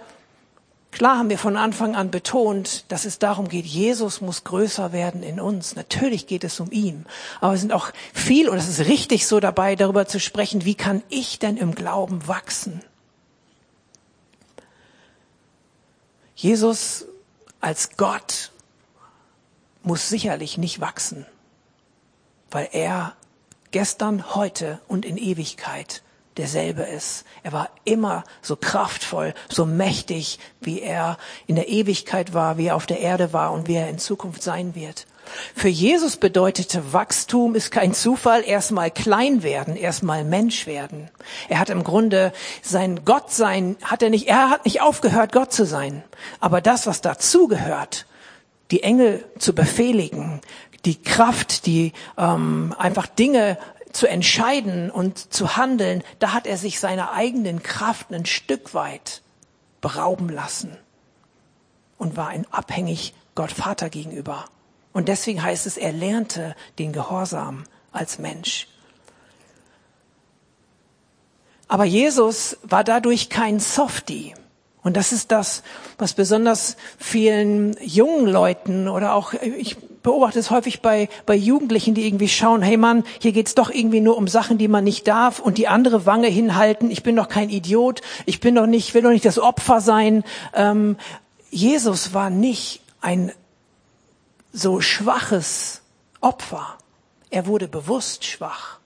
Klar 0.94 1.18
haben 1.18 1.28
wir 1.28 1.38
von 1.38 1.56
Anfang 1.56 1.96
an 1.96 2.12
betont, 2.12 2.84
dass 2.86 3.04
es 3.04 3.18
darum 3.18 3.48
geht, 3.48 3.66
Jesus 3.66 4.20
muss 4.20 4.44
größer 4.44 4.92
werden 4.92 5.24
in 5.24 5.40
uns. 5.40 5.74
Natürlich 5.74 6.28
geht 6.28 6.44
es 6.44 6.60
um 6.60 6.70
ihn. 6.70 7.04
Aber 7.40 7.54
wir 7.54 7.58
sind 7.58 7.72
auch 7.72 7.90
viel, 8.12 8.48
und 8.48 8.58
es 8.58 8.68
ist 8.68 8.86
richtig 8.86 9.26
so 9.26 9.40
dabei, 9.40 9.74
darüber 9.74 10.06
zu 10.06 10.20
sprechen, 10.20 10.64
wie 10.64 10.76
kann 10.76 11.02
ich 11.08 11.40
denn 11.40 11.56
im 11.56 11.74
Glauben 11.74 12.28
wachsen? 12.28 12.80
Jesus 16.36 17.06
als 17.60 17.96
Gott 17.96 18.52
muss 19.82 20.08
sicherlich 20.08 20.58
nicht 20.58 20.80
wachsen, 20.80 21.26
weil 22.52 22.68
er 22.70 23.16
gestern, 23.72 24.36
heute 24.36 24.80
und 24.86 25.04
in 25.04 25.16
Ewigkeit 25.16 26.03
derselbe 26.36 26.82
ist. 26.82 27.24
Er 27.42 27.52
war 27.52 27.70
immer 27.84 28.24
so 28.42 28.56
kraftvoll, 28.56 29.34
so 29.48 29.66
mächtig, 29.66 30.38
wie 30.60 30.80
er 30.80 31.18
in 31.46 31.56
der 31.56 31.68
Ewigkeit 31.68 32.34
war, 32.34 32.58
wie 32.58 32.66
er 32.66 32.76
auf 32.76 32.86
der 32.86 33.00
Erde 33.00 33.32
war 33.32 33.52
und 33.52 33.68
wie 33.68 33.74
er 33.74 33.88
in 33.88 33.98
Zukunft 33.98 34.42
sein 34.42 34.74
wird. 34.74 35.06
Für 35.54 35.68
Jesus 35.68 36.16
bedeutete 36.16 36.92
Wachstum 36.92 37.54
ist 37.54 37.70
kein 37.70 37.94
Zufall, 37.94 38.42
erstmal 38.44 38.90
klein 38.90 39.42
werden, 39.42 39.76
erstmal 39.76 40.24
Mensch 40.24 40.66
werden. 40.66 41.10
Er 41.48 41.58
hat 41.58 41.70
im 41.70 41.82
Grunde 41.82 42.32
sein 42.62 43.04
Gottsein, 43.04 43.76
hat 43.82 44.02
er 44.02 44.10
nicht, 44.10 44.28
er 44.28 44.50
hat 44.50 44.64
nicht 44.64 44.82
aufgehört, 44.82 45.32
Gott 45.32 45.52
zu 45.52 45.64
sein. 45.64 46.04
Aber 46.40 46.60
das, 46.60 46.86
was 46.86 47.00
dazugehört, 47.00 48.06
die 48.70 48.82
Engel 48.82 49.24
zu 49.38 49.54
befehligen, 49.54 50.40
die 50.84 51.00
Kraft, 51.00 51.66
die 51.66 51.92
ähm, 52.18 52.74
einfach 52.78 53.06
Dinge 53.06 53.58
zu 53.94 54.06
entscheiden 54.08 54.90
und 54.90 55.32
zu 55.32 55.56
handeln, 55.56 56.02
da 56.18 56.32
hat 56.32 56.46
er 56.46 56.56
sich 56.56 56.80
seiner 56.80 57.12
eigenen 57.12 57.62
Kraft 57.62 58.10
ein 58.10 58.26
Stück 58.26 58.74
weit 58.74 59.22
berauben 59.80 60.28
lassen 60.28 60.76
und 61.98 62.16
war 62.16 62.28
ein 62.28 62.46
abhängig 62.50 63.14
Gott 63.34 63.52
Vater 63.52 63.90
gegenüber. 63.90 64.46
Und 64.92 65.08
deswegen 65.08 65.42
heißt 65.42 65.66
es, 65.66 65.76
er 65.76 65.92
lernte 65.92 66.54
den 66.78 66.92
Gehorsam 66.92 67.64
als 67.92 68.18
Mensch. 68.18 68.68
Aber 71.68 71.84
Jesus 71.84 72.58
war 72.62 72.84
dadurch 72.84 73.30
kein 73.30 73.58
Softie. 73.58 74.34
Und 74.82 74.96
das 74.96 75.12
ist 75.12 75.32
das, 75.32 75.62
was 75.98 76.12
besonders 76.12 76.76
vielen 76.98 77.76
jungen 77.80 78.26
Leuten 78.26 78.86
oder 78.88 79.14
auch, 79.14 79.32
ich 79.32 79.76
beobachte 80.04 80.38
es 80.38 80.50
häufig 80.50 80.82
bei, 80.82 81.08
bei 81.26 81.34
Jugendlichen, 81.34 81.94
die 81.94 82.06
irgendwie 82.06 82.28
schauen, 82.28 82.62
hey 82.62 82.76
Mann, 82.76 83.02
hier 83.20 83.32
geht's 83.32 83.56
doch 83.56 83.70
irgendwie 83.70 84.00
nur 84.00 84.16
um 84.16 84.28
Sachen, 84.28 84.58
die 84.58 84.68
man 84.68 84.84
nicht 84.84 85.08
darf 85.08 85.40
und 85.40 85.58
die 85.58 85.66
andere 85.66 86.06
Wange 86.06 86.28
hinhalten. 86.28 86.90
Ich 86.90 87.02
bin 87.02 87.16
doch 87.16 87.26
kein 87.26 87.48
Idiot, 87.48 88.02
ich 88.26 88.38
bin 88.38 88.54
doch 88.54 88.66
nicht, 88.66 88.94
will 88.94 89.02
doch 89.02 89.10
nicht 89.10 89.24
das 89.24 89.40
Opfer 89.40 89.80
sein. 89.80 90.22
Ähm, 90.52 90.96
Jesus 91.50 92.14
war 92.14 92.30
nicht 92.30 92.82
ein 93.00 93.32
so 94.52 94.80
schwaches 94.80 95.80
Opfer. 96.20 96.76
Er 97.30 97.46
wurde 97.46 97.66
bewusst 97.66 98.24
schwach. 98.24 98.78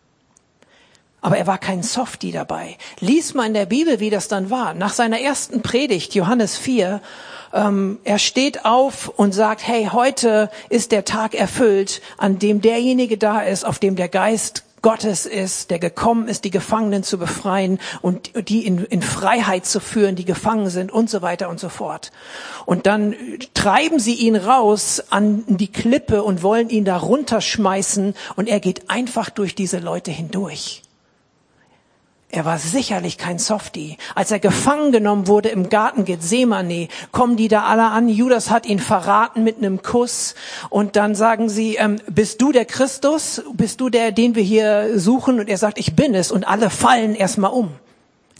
Aber 1.20 1.36
er 1.36 1.48
war 1.48 1.58
kein 1.58 1.82
Softie 1.82 2.30
dabei. 2.30 2.78
Lies 3.00 3.34
mal 3.34 3.46
in 3.46 3.54
der 3.54 3.66
Bibel, 3.66 3.98
wie 3.98 4.10
das 4.10 4.28
dann 4.28 4.50
war. 4.50 4.72
Nach 4.72 4.92
seiner 4.92 5.20
ersten 5.20 5.62
Predigt, 5.62 6.14
Johannes 6.14 6.56
4, 6.56 7.02
ähm, 7.52 7.98
er 8.04 8.18
steht 8.18 8.64
auf 8.64 9.08
und 9.08 9.32
sagt, 9.32 9.66
hey, 9.66 9.88
heute 9.92 10.50
ist 10.68 10.92
der 10.92 11.04
Tag 11.04 11.34
erfüllt, 11.34 12.00
an 12.16 12.38
dem 12.38 12.60
derjenige 12.60 13.18
da 13.18 13.40
ist, 13.40 13.64
auf 13.64 13.78
dem 13.78 13.96
der 13.96 14.08
Geist 14.08 14.64
Gottes 14.82 15.26
ist, 15.26 15.70
der 15.70 15.78
gekommen 15.78 16.28
ist, 16.28 16.44
die 16.44 16.50
Gefangenen 16.50 17.02
zu 17.02 17.18
befreien 17.18 17.80
und 18.00 18.48
die 18.48 18.64
in, 18.64 18.84
in, 18.84 19.02
Freiheit 19.02 19.66
zu 19.66 19.80
führen, 19.80 20.14
die 20.14 20.24
gefangen 20.24 20.70
sind 20.70 20.92
und 20.92 21.10
so 21.10 21.22
weiter 21.22 21.48
und 21.48 21.58
so 21.58 21.68
fort. 21.68 22.12
Und 22.64 22.86
dann 22.86 23.16
treiben 23.54 23.98
sie 23.98 24.14
ihn 24.14 24.36
raus 24.36 25.02
an 25.10 25.44
die 25.48 25.72
Klippe 25.72 26.22
und 26.22 26.42
wollen 26.42 26.70
ihn 26.70 26.84
da 26.84 26.96
runterschmeißen 26.96 28.14
und 28.36 28.48
er 28.48 28.60
geht 28.60 28.88
einfach 28.88 29.30
durch 29.30 29.54
diese 29.54 29.78
Leute 29.78 30.10
hindurch. 30.10 30.82
Er 32.30 32.44
war 32.44 32.58
sicherlich 32.58 33.16
kein 33.16 33.38
Softie. 33.38 33.96
Als 34.14 34.30
er 34.30 34.38
gefangen 34.38 34.92
genommen 34.92 35.28
wurde 35.28 35.48
im 35.48 35.70
Garten 35.70 36.04
Gethsemane, 36.04 36.88
kommen 37.10 37.38
die 37.38 37.48
da 37.48 37.64
alle 37.64 37.86
an. 37.86 38.10
Judas 38.10 38.50
hat 38.50 38.66
ihn 38.66 38.80
verraten 38.80 39.44
mit 39.44 39.56
einem 39.58 39.82
Kuss. 39.82 40.34
Und 40.68 40.96
dann 40.96 41.14
sagen 41.14 41.48
sie, 41.48 41.76
ähm, 41.76 42.00
bist 42.06 42.42
du 42.42 42.52
der 42.52 42.66
Christus? 42.66 43.42
Bist 43.54 43.80
du 43.80 43.88
der, 43.88 44.12
den 44.12 44.34
wir 44.34 44.42
hier 44.42 44.98
suchen? 44.98 45.40
Und 45.40 45.48
er 45.48 45.56
sagt, 45.56 45.78
ich 45.78 45.96
bin 45.96 46.14
es. 46.14 46.30
Und 46.30 46.46
alle 46.46 46.68
fallen 46.68 47.14
erstmal 47.14 47.50
um. 47.50 47.70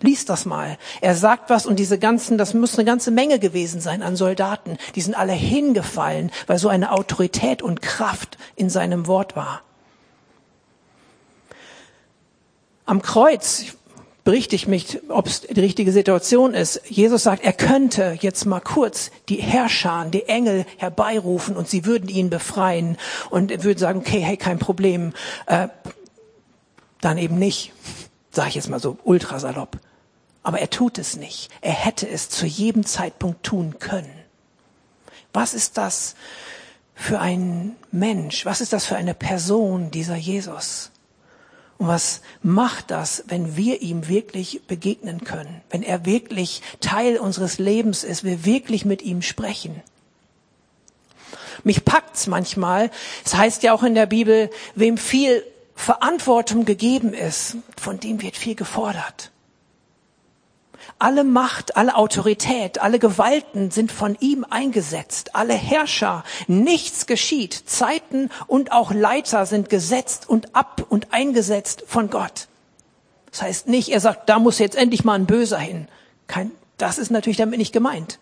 Lies 0.02 0.26
das 0.26 0.45
mal. 0.45 0.76
Er 1.00 1.14
sagt 1.16 1.49
was 1.49 1.64
und 1.64 1.78
diese 1.78 1.99
ganzen, 1.99 2.37
das 2.37 2.52
muss 2.52 2.76
eine 2.76 2.85
ganze 2.85 3.11
Menge 3.11 3.38
gewesen 3.38 3.80
sein 3.80 4.02
an 4.02 4.16
Soldaten. 4.16 4.76
Die 4.97 5.00
sind 5.00 5.14
alle 5.14 5.33
hingefallen, 5.33 6.30
weil 6.47 6.59
so 6.59 6.68
eine 6.68 6.92
Autorität 6.92 7.62
und 7.62 7.80
Kraft 7.80 8.37
in 8.54 8.68
seinem 8.68 9.07
Wort 9.07 9.35
war. 9.35 9.62
Am 12.88 13.02
Kreuz, 13.02 13.66
berichte 14.25 14.57
ich 14.57 14.66
mich, 14.66 14.99
ob 15.11 15.26
es 15.26 15.42
die 15.42 15.61
richtige 15.61 15.92
Situation 15.92 16.54
ist. 16.54 16.80
Jesus 16.88 17.23
sagt, 17.23 17.45
er 17.45 17.52
könnte 17.52 18.16
jetzt 18.18 18.47
mal 18.47 18.61
kurz 18.61 19.11
die 19.28 19.42
Herrscher, 19.42 20.07
die 20.11 20.26
Engel 20.26 20.64
herbeirufen 20.78 21.54
und 21.54 21.68
sie 21.68 21.85
würden 21.85 22.09
ihn 22.09 22.30
befreien 22.30 22.97
und 23.28 23.50
er 23.50 23.62
würde 23.62 23.78
sagen, 23.78 23.99
okay, 23.99 24.21
hey, 24.21 24.38
kein 24.38 24.59
Problem. 24.59 25.12
Äh, 25.45 25.68
dann 27.02 27.18
eben 27.18 27.38
nicht, 27.38 27.75
sage 28.30 28.49
ich 28.49 28.54
jetzt 28.54 28.71
mal 28.71 28.80
so 28.80 28.97
ultrasalopp. 29.04 29.76
Aber 30.42 30.59
er 30.59 30.71
tut 30.71 30.97
es 30.97 31.14
nicht. 31.18 31.50
Er 31.61 31.73
hätte 31.73 32.09
es 32.09 32.30
zu 32.30 32.47
jedem 32.47 32.87
Zeitpunkt 32.87 33.42
tun 33.42 33.78
können. 33.78 34.25
Was 35.35 35.52
ist 35.52 35.76
das 35.76 36.14
für 36.95 37.21
ein 37.21 37.76
Mensch? 37.92 38.47
Was 38.47 38.62
ist 38.62 38.73
das 38.73 38.87
für 38.87 38.97
eine 38.97 39.12
Person, 39.12 39.90
dieser 39.90 40.16
Jesus? 40.16 40.90
Und 41.79 41.87
was 41.87 42.23
macht 42.43 42.91
das, 42.91 43.25
wenn 43.29 43.57
wir 43.57 43.83
ihm 43.83 44.09
wirklich 44.09 44.63
begegnen 44.67 45.23
können? 45.23 45.63
Wenn 45.71 45.85
er 45.85 46.05
wirklich 46.05 46.63
Teil 46.81 47.19
unseres 47.19 47.59
Lebens 47.59 48.03
ist, 48.03 48.25
wir 48.25 48.45
wirklich 48.45 48.85
mit 48.85 49.01
ihm 49.03 49.23
sprechen? 49.23 49.81
Mich 51.63 51.85
packt's 51.85 52.27
manchmal. 52.27 52.91
Es 53.25 53.35
heißt 53.35 53.63
ja 53.63 53.73
auch 53.73 53.85
in 53.85 53.95
der 53.95 54.07
Bibel, 54.07 54.51
wem 54.75 54.99
viel 54.99 55.45
Verantwortung 55.75 56.65
gegeben 56.65 57.15
ist, 57.15 57.57
von 57.77 58.01
dem 58.01 58.23
wird 58.23 58.37
viel 58.37 58.57
gefordert. 58.57 59.31
Alle 61.00 61.23
Macht, 61.23 61.76
alle 61.76 61.95
Autorität, 61.95 62.81
alle 62.81 62.99
Gewalten 62.99 63.71
sind 63.71 63.93
von 63.93 64.17
ihm 64.19 64.45
eingesetzt. 64.49 65.37
Alle 65.37 65.55
Herrscher, 65.55 66.25
nichts 66.49 67.07
geschieht. 67.07 67.55
Zeiten 67.67 68.31
und 68.49 68.73
auch 68.73 68.93
Leiter 68.93 69.47
sind 69.47 69.69
gesetzt 69.69 70.28
und 70.28 70.57
ab 70.57 70.85
und 70.88 71.12
eingesetzt 71.12 71.85
von 71.87 72.11
Gott. 72.11 72.49
Das 73.31 73.43
heißt 73.43 73.69
nicht, 73.69 73.90
er 73.90 74.00
sagt, 74.00 74.28
da 74.28 74.38
muss 74.38 74.59
jetzt 74.59 74.76
endlich 74.76 75.05
mal 75.05 75.14
ein 75.14 75.26
Böser 75.26 75.59
hin. 75.59 75.87
Kein, 76.26 76.50
das 76.78 76.99
ist 76.99 77.11
natürlich 77.11 77.37
damit 77.37 77.59
nicht 77.59 77.73
gemeint. 77.73 78.19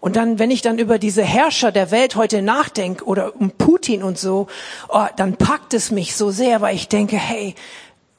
Und 0.00 0.16
dann, 0.16 0.38
wenn 0.38 0.50
ich 0.50 0.62
dann 0.62 0.78
über 0.78 0.98
diese 0.98 1.22
Herrscher 1.22 1.72
der 1.72 1.90
Welt 1.90 2.16
heute 2.16 2.42
nachdenke 2.42 3.04
oder 3.04 3.34
um 3.36 3.50
Putin 3.50 4.02
und 4.02 4.18
so, 4.18 4.46
oh, 4.88 5.06
dann 5.16 5.36
packt 5.36 5.74
es 5.74 5.90
mich 5.90 6.16
so 6.16 6.30
sehr, 6.30 6.60
weil 6.60 6.76
ich 6.76 6.88
denke, 6.88 7.16
hey, 7.16 7.54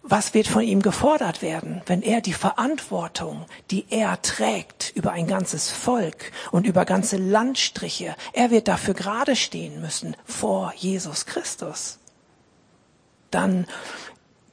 was 0.10 0.34
wird 0.34 0.48
von 0.48 0.64
ihm 0.64 0.82
gefordert 0.82 1.42
werden, 1.42 1.82
wenn 1.86 2.02
er 2.02 2.22
die 2.22 2.34
Verantwortung, 2.34 3.46
die 3.72 3.86
er 3.90 4.22
trägt 4.22 4.92
über 4.96 5.12
ein 5.12 5.28
ganzes 5.28 5.70
Volk 5.70 6.32
und 6.52 6.66
über 6.66 6.86
ganze 6.86 7.18
Landstriche, 7.18 8.16
er 8.34 8.52
wird 8.52 8.68
dafür 8.68 8.94
gerade 8.94 9.36
stehen 9.36 9.82
müssen 9.82 10.16
vor 10.26 10.74
Jesus 10.76 11.26
Christus. 11.26 12.00
Dann 13.32 13.68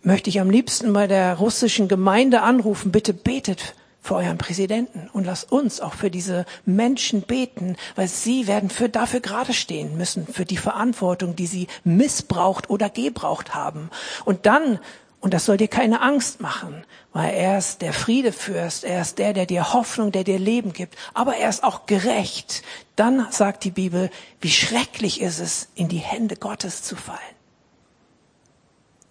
möchte 0.03 0.29
ich 0.29 0.41
am 0.41 0.51
liebsten 0.51 0.93
bei 0.93 1.07
der 1.07 1.35
russischen 1.35 1.89
Gemeinde 1.89 2.43
anrufen, 2.43 2.91
bitte 2.93 3.15
betet 3.15 3.75
für 4.05 4.17
euren 4.17 4.37
Präsidenten 4.37 5.09
und 5.15 5.25
lasst 5.25 5.51
uns 5.51 5.81
auch 5.81 5.95
für 5.95 6.11
diese 6.11 6.45
Menschen 6.67 7.23
beten, 7.23 7.77
weil 7.97 8.07
sie 8.07 8.47
werden 8.47 8.69
für, 8.69 8.91
dafür 8.91 9.21
gerade 9.21 9.55
stehen 9.55 9.97
müssen, 9.97 10.27
für 10.27 10.45
die 10.45 10.59
Verantwortung, 10.59 11.37
die 11.37 11.47
sie 11.47 11.69
missbraucht 11.85 12.69
oder 12.69 12.91
gebraucht 12.91 13.55
haben. 13.55 13.89
Und 14.27 14.45
dann 14.45 14.79
und 15.25 15.33
das 15.33 15.47
soll 15.47 15.57
dir 15.57 15.69
keine 15.69 16.03
Angst 16.03 16.43
machen, 16.43 16.85
weil 17.15 17.33
er 17.33 17.57
ist 17.57 17.81
der 17.81 17.95
Friedefürst, 17.95 18.85
er 18.85 19.01
ist 19.01 19.19
der, 19.19 19.33
der 19.33 19.47
dir 19.47 19.73
Hoffnung, 19.73 20.13
der 20.13 20.23
dir 20.23 20.39
Leben 20.39 20.75
gibt, 20.75 20.99
aber 21.15 21.35
er 21.39 21.49
ist 21.49 21.65
auch 21.65 21.87
gerecht. 21.87 22.63
Dann 22.95 23.27
sagt 23.31 23.65
die 23.65 23.71
Bibel, 23.71 24.11
wie 24.43 24.51
schrecklich 24.51 25.23
ist 25.23 25.39
es, 25.39 25.69
in 25.75 25.89
die 25.89 25.97
Hände 25.97 26.37
Gottes 26.37 26.83
zu 26.83 26.95
fallen. 26.95 27.19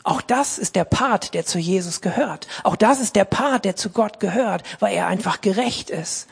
Auch 0.04 0.22
das 0.22 0.60
ist 0.60 0.76
der 0.76 0.84
Part, 0.84 1.34
der 1.34 1.48
zu 1.48 1.58
Jesus 1.58 2.00
gehört. 2.02 2.48
Auch 2.64 2.76
das 2.76 3.00
ist 3.00 3.16
der 3.16 3.26
Part, 3.26 3.66
der 3.66 3.76
zu 3.76 3.90
Gott 3.90 4.20
gehört, 4.20 4.62
weil 4.80 4.94
er 4.94 5.08
einfach 5.08 5.42
gerecht 5.42 5.90
ist. 5.90 6.28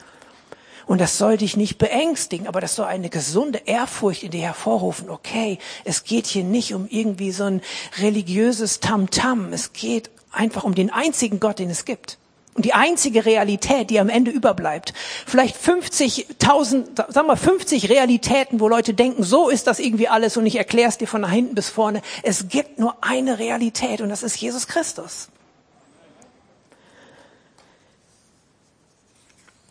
Und 0.91 0.99
das 0.99 1.17
soll 1.17 1.37
dich 1.37 1.55
nicht 1.55 1.77
beängstigen, 1.77 2.47
aber 2.47 2.59
das 2.59 2.75
soll 2.75 2.85
eine 2.85 3.07
gesunde 3.07 3.61
Ehrfurcht 3.65 4.23
in 4.23 4.31
dir 4.31 4.41
hervorrufen. 4.41 5.09
Okay, 5.09 5.57
es 5.85 6.03
geht 6.03 6.27
hier 6.27 6.43
nicht 6.43 6.73
um 6.73 6.85
irgendwie 6.89 7.31
so 7.31 7.45
ein 7.45 7.61
religiöses 7.99 8.81
Tamtam. 8.81 9.45
-Tam. 9.45 9.53
Es 9.53 9.71
geht 9.71 10.09
einfach 10.33 10.65
um 10.65 10.75
den 10.75 10.89
einzigen 10.89 11.39
Gott, 11.39 11.59
den 11.59 11.69
es 11.69 11.85
gibt. 11.85 12.17
Und 12.55 12.65
die 12.65 12.73
einzige 12.73 13.23
Realität, 13.23 13.89
die 13.89 14.01
am 14.01 14.09
Ende 14.09 14.31
überbleibt. 14.31 14.93
Vielleicht 15.25 15.55
50.000, 15.55 17.09
sagen 17.09 17.27
wir 17.27 17.37
50 17.37 17.87
Realitäten, 17.87 18.59
wo 18.59 18.67
Leute 18.67 18.93
denken, 18.93 19.23
so 19.23 19.47
ist 19.47 19.67
das 19.67 19.79
irgendwie 19.79 20.09
alles 20.09 20.35
und 20.35 20.45
ich 20.45 20.57
erkläre 20.57 20.89
es 20.89 20.97
dir 20.97 21.07
von 21.07 21.21
nach 21.21 21.31
hinten 21.31 21.55
bis 21.55 21.69
vorne. 21.69 22.01
Es 22.21 22.49
gibt 22.49 22.79
nur 22.79 22.97
eine 22.99 23.39
Realität 23.39 24.01
und 24.01 24.09
das 24.09 24.23
ist 24.23 24.35
Jesus 24.35 24.67
Christus. 24.67 25.29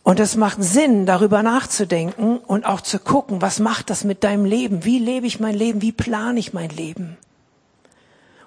Und 0.03 0.19
es 0.19 0.35
macht 0.35 0.63
Sinn, 0.63 1.05
darüber 1.05 1.43
nachzudenken 1.43 2.37
und 2.39 2.65
auch 2.65 2.81
zu 2.81 2.97
gucken, 2.97 3.41
was 3.41 3.59
macht 3.59 3.89
das 3.89 4.03
mit 4.03 4.23
deinem 4.23 4.45
Leben? 4.45 4.83
Wie 4.83 4.97
lebe 4.97 5.27
ich 5.27 5.39
mein 5.39 5.53
Leben? 5.53 5.81
Wie 5.81 5.91
plane 5.91 6.39
ich 6.39 6.53
mein 6.53 6.69
Leben? 6.69 7.17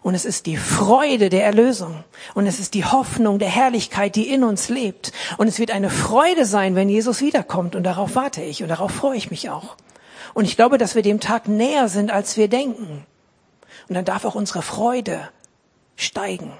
Und 0.03 0.15
es 0.15 0.27
ist 0.27 0.45
die 0.47 0.59
Freude 0.59 1.31
der 1.31 1.45
Erlösung. 1.45 2.05
Und 2.35 2.47
es 2.47 2.59
ist 2.59 2.75
die 2.75 2.85
Hoffnung 2.85 3.39
der 3.39 3.49
Herrlichkeit, 3.49 4.17
die 4.17 4.29
in 4.29 4.45
uns 4.45 4.69
lebt. 4.69 5.13
Und 5.39 5.49
es 5.49 5.59
wird 5.59 5.71
eine 5.71 5.89
Freude 5.91 6.45
sein, 6.45 6.75
wenn 6.75 6.91
Jesus 6.91 7.23
wiederkommt. 7.23 7.75
Und 7.75 7.85
darauf 7.85 8.15
warte 8.15 8.43
ich 8.43 8.63
und 8.63 8.69
darauf 8.69 8.91
freue 8.91 9.17
ich 9.17 9.31
mich 9.31 9.49
auch. 9.49 9.77
Und 10.35 10.45
ich 10.45 10.57
glaube, 10.57 10.77
dass 10.77 10.95
wir 10.95 11.03
dem 11.03 11.21
Tag 11.21 11.49
näher 11.49 11.89
sind, 11.89 12.11
als 12.11 12.37
wir 12.37 12.49
denken. 12.49 13.07
Und 13.89 13.95
dann 13.95 14.05
darf 14.05 14.25
auch 14.25 14.35
unsere 14.35 14.61
Freude 14.61 15.31
steigen. 15.97 16.53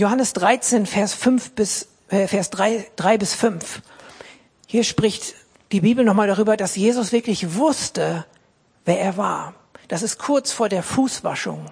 Johannes 0.00 0.32
13, 0.32 0.86
Vers 0.86 1.12
5 1.12 1.52
bis, 1.52 1.88
äh, 2.08 2.26
Vers 2.26 2.48
3, 2.48 2.86
3 2.96 3.18
bis 3.18 3.34
5. 3.34 3.82
Hier 4.66 4.82
spricht 4.82 5.34
die 5.72 5.82
Bibel 5.82 6.06
nochmal 6.06 6.26
darüber, 6.26 6.56
dass 6.56 6.74
Jesus 6.74 7.12
wirklich 7.12 7.56
wusste, 7.56 8.24
wer 8.86 8.98
er 8.98 9.18
war. 9.18 9.52
Das 9.88 10.02
ist 10.02 10.18
kurz 10.18 10.52
vor 10.52 10.70
der 10.70 10.82
Fußwaschung. 10.82 11.66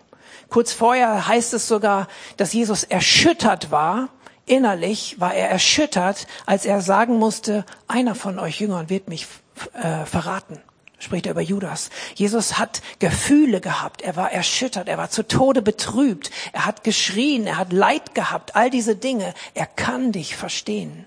Kurz 0.51 0.75
vorher 0.75 1.27
heißt 1.27 1.55
es 1.55 1.69
sogar, 1.69 2.07
dass 2.37 2.53
Jesus 2.53 2.85
erschüttert 2.85 3.71
war. 3.71 4.11
Innerlich 4.45 5.19
war 5.19 5.35
er 5.35 5.49
erschüttert, 5.49 6.27
als 6.45 6.67
er 6.67 6.83
sagen 6.83 7.17
musste, 7.17 7.65
einer 7.87 8.15
von 8.15 8.39
euch 8.39 8.61
Jüngern 8.61 8.91
wird 8.91 9.09
mich 9.09 9.27
äh, 9.73 10.05
verraten 10.05 10.61
spricht 10.99 11.27
er 11.27 11.33
über 11.33 11.41
Judas. 11.41 11.91
Jesus 12.15 12.59
hat 12.59 12.83
Gefühle 12.99 13.61
gehabt, 13.61 14.03
er 14.03 14.17
war 14.17 14.33
erschüttert, 14.33 14.89
er 14.89 14.99
war 14.99 15.11
zu 15.11 15.27
Tode 15.27 15.63
betrübt, 15.63 16.31
er 16.53 16.67
hat 16.67 16.85
geschrien, 16.85 17.47
er 17.47 17.59
hat 17.59 17.73
Leid 17.73 18.15
gehabt, 18.15 18.57
all 18.57 18.71
diese 18.71 18.97
Dinge. 18.97 19.35
Er 19.55 19.67
kann 19.67 20.13
dich 20.13 20.37
verstehen. 20.37 21.07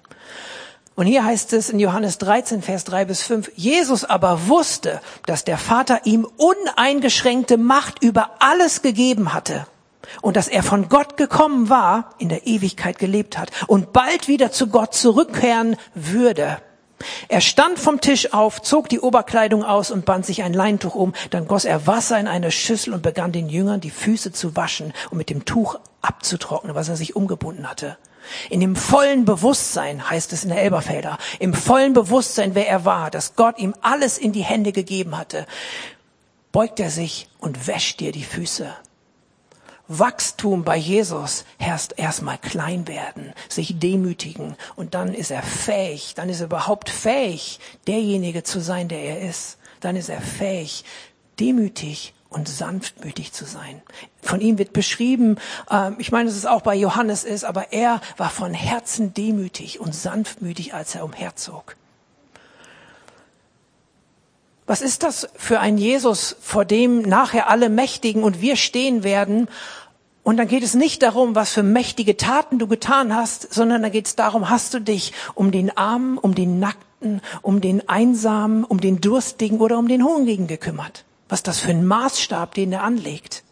Und 0.96 1.08
hier 1.08 1.24
heißt 1.24 1.54
es 1.54 1.70
in 1.70 1.80
Johannes 1.80 2.18
13, 2.18 2.62
Vers 2.62 2.84
3 2.84 3.06
bis 3.06 3.24
5, 3.24 3.52
Jesus 3.56 4.04
aber 4.04 4.48
wusste, 4.48 5.02
dass 5.26 5.46
der 5.46 5.58
Vater 5.58 6.02
ihm 6.06 6.28
uneingeschränkte 6.38 7.58
Macht 7.58 8.04
über 8.04 8.32
alles 8.40 8.82
gegeben 8.82 9.34
hatte 9.34 9.66
und 10.22 10.36
dass 10.36 10.48
er 10.48 10.64
von 10.64 10.90
Gott 10.90 11.18
gekommen 11.18 11.70
war, 11.70 12.14
in 12.18 12.30
der 12.30 12.46
Ewigkeit 12.46 13.00
gelebt 13.00 13.38
hat 13.38 13.52
und 13.68 13.94
bald 13.94 14.28
wieder 14.28 14.52
zu 14.52 14.68
Gott 14.68 14.94
zurückkehren 14.94 15.78
würde. 15.96 16.58
Er 17.28 17.42
stand 17.42 17.80
vom 17.80 18.02
Tisch 18.02 18.34
auf, 18.34 18.62
zog 18.62 18.90
die 18.90 19.00
Oberkleidung 19.00 19.64
aus 19.64 19.92
und 19.92 20.06
band 20.06 20.26
sich 20.26 20.44
ein 20.44 20.54
Leintuch 20.54 20.96
um. 20.96 21.14
Dann 21.30 21.48
goss 21.48 21.66
er 21.66 21.88
Wasser 21.88 22.20
in 22.20 22.28
eine 22.28 22.52
Schüssel 22.52 22.94
und 22.94 23.04
begann 23.04 23.32
den 23.32 23.50
Jüngern 23.50 23.82
die 23.82 23.92
Füße 23.92 24.32
zu 24.32 24.56
waschen 24.56 24.94
und 25.10 25.18
mit 25.18 25.30
dem 25.30 25.46
Tuch 25.46 25.80
abzutrocknen, 26.02 26.76
was 26.76 26.90
er 26.90 26.96
sich 26.96 27.16
umgebunden 27.16 27.70
hatte. 27.70 27.98
In 28.50 28.60
dem 28.60 28.76
vollen 28.76 29.26
Bewusstsein, 29.26 30.10
heißt 30.10 30.32
es 30.34 30.44
in 30.44 30.50
der 30.50 30.62
Elberfelder, 30.62 31.18
im 31.40 31.54
vollen 31.54 31.94
Bewusstsein, 31.94 32.56
wer 32.56 32.68
er 32.68 32.86
war, 32.86 33.12
dass 33.12 33.36
Gott 33.36 33.58
ihm 33.58 33.74
alles 33.82 34.18
in 34.18 34.32
die 34.32 34.44
Hände 34.44 34.72
gegeben 34.72 35.18
hatte, 35.18 35.46
beugt 36.52 36.80
er 36.80 36.90
sich 36.90 37.28
und 37.40 37.68
wäscht 37.68 38.00
dir 38.00 38.12
die 38.12 38.24
Füße. 38.24 38.74
Wachstum 40.00 40.64
bei 40.64 40.78
Jesus 40.78 41.44
herrscht 41.58 41.94
erstmal 41.98 42.38
klein 42.38 42.88
werden, 42.88 43.34
sich 43.50 43.78
demütigen 43.80 44.56
und 44.76 44.94
dann 44.94 45.14
ist 45.14 45.32
er 45.32 45.44
fähig, 45.44 46.14
dann 46.16 46.30
ist 46.30 46.40
er 46.40 46.46
überhaupt 46.46 46.90
fähig, 46.90 47.60
derjenige 47.88 48.44
zu 48.44 48.62
sein, 48.62 48.88
der 48.88 49.02
er 49.02 49.30
ist. 49.30 49.58
Dann 49.82 49.96
ist 49.96 50.10
er 50.10 50.22
fähig, 50.22 50.86
demütig 51.40 52.14
und 52.30 52.48
sanftmütig 52.48 53.34
zu 53.34 53.46
sein. 53.46 53.82
Von 54.22 54.40
ihm 54.40 54.58
wird 54.58 54.72
beschrieben, 54.72 55.38
äh, 55.70 55.92
ich 55.98 56.12
meine, 56.12 56.30
dass 56.30 56.38
es 56.38 56.46
auch 56.46 56.62
bei 56.62 56.76
Johannes 56.76 57.24
ist, 57.26 57.44
aber 57.44 57.74
er 57.74 58.00
war 58.18 58.30
von 58.30 58.54
Herzen 58.54 59.14
demütig 59.14 59.80
und 59.80 59.94
sanftmütig, 59.94 60.74
als 60.74 60.96
er 60.96 61.04
umherzog. 61.04 61.76
Was 64.66 64.82
ist 64.82 65.04
das 65.04 65.28
für 65.36 65.60
ein 65.60 65.78
Jesus, 65.78 66.38
vor 66.40 66.64
dem 66.64 67.02
nachher 67.02 67.50
alle 67.50 67.68
Mächtigen 67.68 68.24
und 68.24 68.40
wir 68.40 68.56
stehen 68.56 69.04
werden 69.04 69.50
und 70.24 70.38
dann 70.38 70.48
geht 70.48 70.64
es 70.64 70.76
nicht 70.76 71.02
darum, 71.02 71.34
was 71.34 71.52
für 71.52 71.64
mächtige 71.64 72.16
Taten 72.16 72.60
du 72.60 72.68
getan 72.68 73.16
hast, 73.16 73.52
sondern 73.54 73.82
da 73.82 73.90
geht 73.90 74.06
es 74.06 74.16
darum, 74.16 74.50
hast 74.50 74.74
du 74.74 74.80
dich 74.80 75.14
um 75.34 75.52
den 75.52 75.76
Armen, 75.76 76.18
um 76.18 76.36
den 76.36 76.60
Nackten, 76.60 77.22
um 77.42 77.60
den 77.60 77.88
Einsamen, 77.90 78.64
um 78.64 78.80
den 78.80 79.02
Durstigen 79.02 79.60
oder 79.60 79.80
um 79.80 79.88
den 79.88 80.04
Hungrigen 80.04 80.46
gekümmert? 80.46 81.06
Was 81.28 81.42
das 81.42 81.60
für 81.60 81.72
ein 81.72 81.86
Maßstab, 81.86 82.54
den 82.54 82.72
er 82.72 82.84
anlegt? 82.84 83.44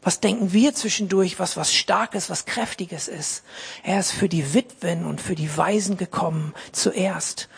Was 0.00 0.20
denken 0.20 0.52
wir 0.52 0.74
zwischendurch, 0.74 1.40
was 1.40 1.56
was 1.56 1.72
Starkes, 1.72 2.28
was 2.30 2.44
Kräftiges 2.44 3.08
ist? 3.08 3.42
Er 3.82 3.98
ist 3.98 4.12
für 4.12 4.28
die 4.28 4.54
Witwen 4.54 5.06
und 5.06 5.20
für 5.20 5.34
die 5.34 5.56
Waisen 5.56 5.96
gekommen 5.96 6.54
zuerst. 6.72 7.48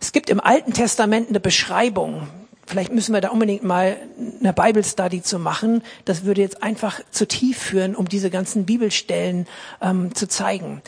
Es 0.00 0.12
gibt 0.12 0.28
im 0.28 0.38
Alten 0.38 0.74
Testament 0.74 1.30
eine 1.30 1.40
Beschreibung, 1.40 2.28
Vielleicht 2.66 2.92
müssen 2.92 3.12
wir 3.12 3.20
da 3.20 3.30
unbedingt 3.30 3.64
mal 3.64 3.96
eine 4.40 4.52
Bible 4.52 4.84
Study 4.84 5.22
zu 5.22 5.38
machen. 5.38 5.82
Das 6.04 6.24
würde 6.24 6.40
jetzt 6.40 6.62
einfach 6.62 7.00
zu 7.10 7.26
tief 7.26 7.58
führen, 7.58 7.94
um 7.94 8.08
diese 8.08 8.30
ganzen 8.30 8.64
Bibelstellen 8.64 9.46
ähm, 9.80 10.14
zu 10.14 10.28
zeigen. 10.28 10.80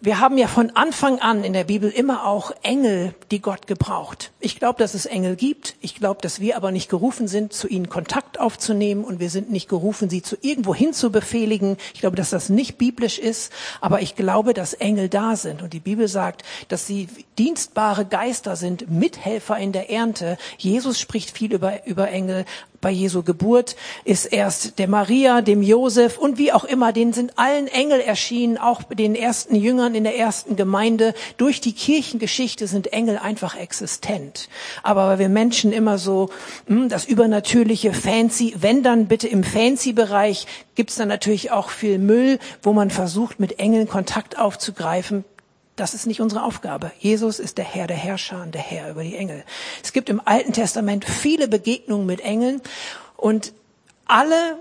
Wir 0.00 0.18
haben 0.18 0.36
ja 0.36 0.48
von 0.48 0.70
Anfang 0.70 1.20
an 1.20 1.44
in 1.44 1.52
der 1.52 1.62
Bibel 1.62 1.90
immer 1.90 2.26
auch 2.26 2.50
Engel, 2.64 3.14
die 3.30 3.40
Gott 3.40 3.68
gebraucht. 3.68 4.32
Ich 4.40 4.58
glaube, 4.58 4.80
dass 4.80 4.94
es 4.94 5.06
Engel 5.06 5.36
gibt. 5.36 5.76
Ich 5.80 5.94
glaube, 5.94 6.20
dass 6.22 6.40
wir 6.40 6.56
aber 6.56 6.72
nicht 6.72 6.90
gerufen 6.90 7.28
sind, 7.28 7.52
zu 7.52 7.68
ihnen 7.68 7.88
Kontakt 7.88 8.40
aufzunehmen 8.40 9.04
und 9.04 9.20
wir 9.20 9.30
sind 9.30 9.52
nicht 9.52 9.68
gerufen, 9.68 10.10
sie 10.10 10.22
zu 10.22 10.36
irgendwo 10.40 10.74
hin 10.74 10.92
zu 10.92 11.12
befehligen. 11.12 11.76
Ich 11.94 12.00
glaube, 12.00 12.16
dass 12.16 12.30
das 12.30 12.48
nicht 12.48 12.78
biblisch 12.78 13.20
ist, 13.20 13.52
aber 13.80 14.02
ich 14.02 14.16
glaube, 14.16 14.54
dass 14.54 14.74
Engel 14.74 15.08
da 15.08 15.36
sind. 15.36 15.62
Und 15.62 15.72
die 15.72 15.78
Bibel 15.78 16.08
sagt, 16.08 16.42
dass 16.66 16.88
sie 16.88 17.06
dienstbare 17.38 18.06
Geister 18.06 18.56
sind, 18.56 18.90
Mithelfer 18.90 19.56
in 19.56 19.70
der 19.70 19.88
Ernte. 19.88 20.36
Jesus 20.58 20.98
spricht 20.98 21.30
viel 21.30 21.52
über, 21.52 21.86
über 21.86 22.10
Engel, 22.10 22.44
bei 22.80 22.90
Jesu 22.90 23.22
Geburt 23.22 23.76
ist 24.04 24.26
erst 24.26 24.78
der 24.78 24.88
Maria, 24.88 25.42
dem 25.42 25.62
Josef 25.62 26.16
und 26.16 26.38
wie 26.38 26.52
auch 26.52 26.64
immer, 26.64 26.92
denen 26.92 27.12
sind 27.12 27.38
allen 27.38 27.68
Engel 27.68 28.00
erschienen, 28.00 28.56
auch 28.56 28.82
den 28.82 29.14
ersten 29.14 29.54
Jüngern 29.54 29.94
in 29.94 30.04
der 30.04 30.16
ersten 30.16 30.56
Gemeinde. 30.56 31.12
Durch 31.36 31.60
die 31.60 31.74
Kirchengeschichte 31.74 32.66
sind 32.66 32.92
Engel 32.92 33.18
einfach 33.18 33.56
existent. 33.56 34.48
Aber 34.82 35.08
weil 35.08 35.18
wir 35.18 35.28
Menschen 35.28 35.72
immer 35.72 35.98
so 35.98 36.30
hm, 36.66 36.88
das 36.88 37.04
übernatürliche 37.04 37.92
Fancy, 37.92 38.54
wenn 38.58 38.82
dann 38.82 39.08
bitte 39.08 39.28
im 39.28 39.44
Fancy-Bereich, 39.44 40.46
gibt's 40.74 40.96
dann 40.96 41.08
natürlich 41.08 41.50
auch 41.50 41.68
viel 41.68 41.98
Müll, 41.98 42.38
wo 42.62 42.72
man 42.72 42.90
versucht, 42.90 43.40
mit 43.40 43.58
Engeln 43.58 43.88
Kontakt 43.88 44.38
aufzugreifen 44.38 45.24
Das 45.80 45.94
ist 45.94 46.04
nicht 46.04 46.20
unsere 46.20 46.42
Aufgabe. 46.42 46.92
Jesus 46.98 47.38
ist 47.38 47.56
der 47.56 47.64
Herr 47.64 47.86
der 47.86 47.96
Herrscher 47.96 48.42
und 48.42 48.54
der 48.54 48.60
Herr 48.60 48.90
über 48.90 49.02
die 49.02 49.16
Engel. 49.16 49.44
Es 49.82 49.94
gibt 49.94 50.10
im 50.10 50.20
Alten 50.22 50.52
Testament 50.52 51.06
viele 51.06 51.48
Begegnungen 51.48 52.04
mit 52.04 52.20
Engeln 52.20 52.60
und 53.16 53.54
alle 54.04 54.58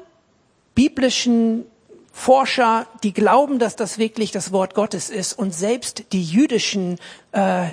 biblischen 0.76 1.66
Forscher, 2.14 2.88
die 3.04 3.12
glauben, 3.12 3.60
dass 3.60 3.76
das 3.76 3.98
wirklich 3.98 4.32
das 4.32 4.54
Wort 4.54 4.76
Gottes 4.76 5.10
ist 5.10 5.34
und 5.34 5.54
selbst 5.54 6.06
die 6.14 6.24
jüdischen 6.24 6.98
äh, 7.34 7.66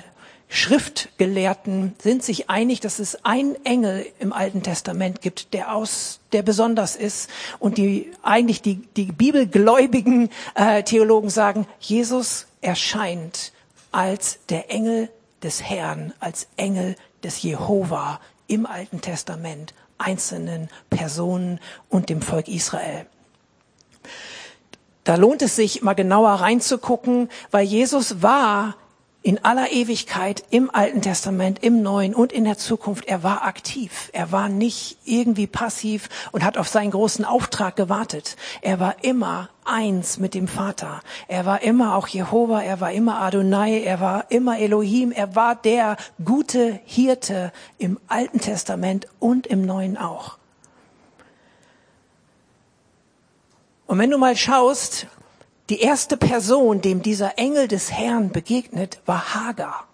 Schriftgelehrten 0.49 1.95
sind 1.99 2.23
sich 2.23 2.49
einig, 2.49 2.81
dass 2.81 2.99
es 2.99 3.23
einen 3.23 3.55
Engel 3.63 4.05
im 4.19 4.33
Alten 4.33 4.61
Testament 4.61 5.21
gibt, 5.21 5.53
der 5.53 5.73
aus, 5.73 6.19
der 6.33 6.41
besonders 6.41 6.97
ist. 6.97 7.29
Und 7.59 7.77
die 7.77 8.11
eigentlich 8.23 8.61
die, 8.61 8.75
die 8.97 9.11
bibelgläubigen 9.11 10.29
äh, 10.55 10.83
Theologen 10.83 11.29
sagen, 11.29 11.65
Jesus 11.79 12.46
erscheint 12.61 13.51
als 13.91 14.39
der 14.49 14.71
Engel 14.71 15.09
des 15.43 15.61
Herrn, 15.63 16.13
als 16.19 16.47
Engel 16.57 16.95
des 17.23 17.41
Jehova 17.41 18.19
im 18.47 18.65
Alten 18.65 19.01
Testament 19.01 19.73
einzelnen 19.97 20.69
Personen 20.89 21.59
und 21.89 22.09
dem 22.09 22.21
Volk 22.21 22.47
Israel. 22.47 23.05
Da 25.03 25.15
lohnt 25.15 25.41
es 25.41 25.55
sich, 25.55 25.81
mal 25.81 25.93
genauer 25.93 26.31
reinzugucken, 26.31 27.29
weil 27.51 27.65
Jesus 27.65 28.21
war 28.21 28.75
in 29.27 29.43
aller 29.43 29.73
Ewigkeit 29.73 30.41
im 30.51 30.73
Alten 30.73 31.01
Testament, 31.01 31.61
im 31.61 31.81
Neuen 31.81 32.15
und 32.15 32.31
in 32.31 32.45
der 32.45 32.57
Zukunft. 32.57 33.03
Er 33.09 33.23
war 33.23 33.43
aktiv. 33.43 34.09
Er 34.13 34.31
war 34.31 34.47
nicht 34.47 34.99
irgendwie 35.03 35.47
passiv 35.47 36.07
und 36.31 36.45
hat 36.45 36.57
auf 36.57 36.69
seinen 36.69 36.91
großen 36.91 37.25
Auftrag 37.25 37.75
gewartet. 37.75 38.37
Er 38.61 38.79
war 38.79 39.03
immer 39.03 39.49
eins 39.65 40.17
mit 40.17 40.33
dem 40.33 40.47
Vater. 40.47 41.01
Er 41.27 41.45
war 41.45 41.61
immer 41.61 41.97
auch 41.97 42.07
Jehova, 42.07 42.61
er 42.61 42.79
war 42.79 42.93
immer 42.93 43.19
Adonai, 43.19 43.81
er 43.83 43.99
war 43.99 44.31
immer 44.31 44.59
Elohim, 44.59 45.11
er 45.11 45.35
war 45.35 45.55
der 45.55 45.97
gute 46.23 46.79
Hirte 46.85 47.51
im 47.77 47.99
Alten 48.07 48.39
Testament 48.39 49.07
und 49.19 49.45
im 49.45 49.65
Neuen 49.65 49.97
auch. 49.97 50.37
Und 53.87 53.99
wenn 53.99 54.09
du 54.09 54.17
mal 54.17 54.37
schaust, 54.37 55.07
die 55.69 55.81
erste 55.81 56.15
Person, 56.15 56.81
dem 56.81 57.01
dieser 57.01 57.37
Engel 57.37 57.67
des 57.67 57.91
Herrn 57.91 58.31
begegnet, 58.31 58.99
war 59.05 59.35
Hagar. 59.35 59.87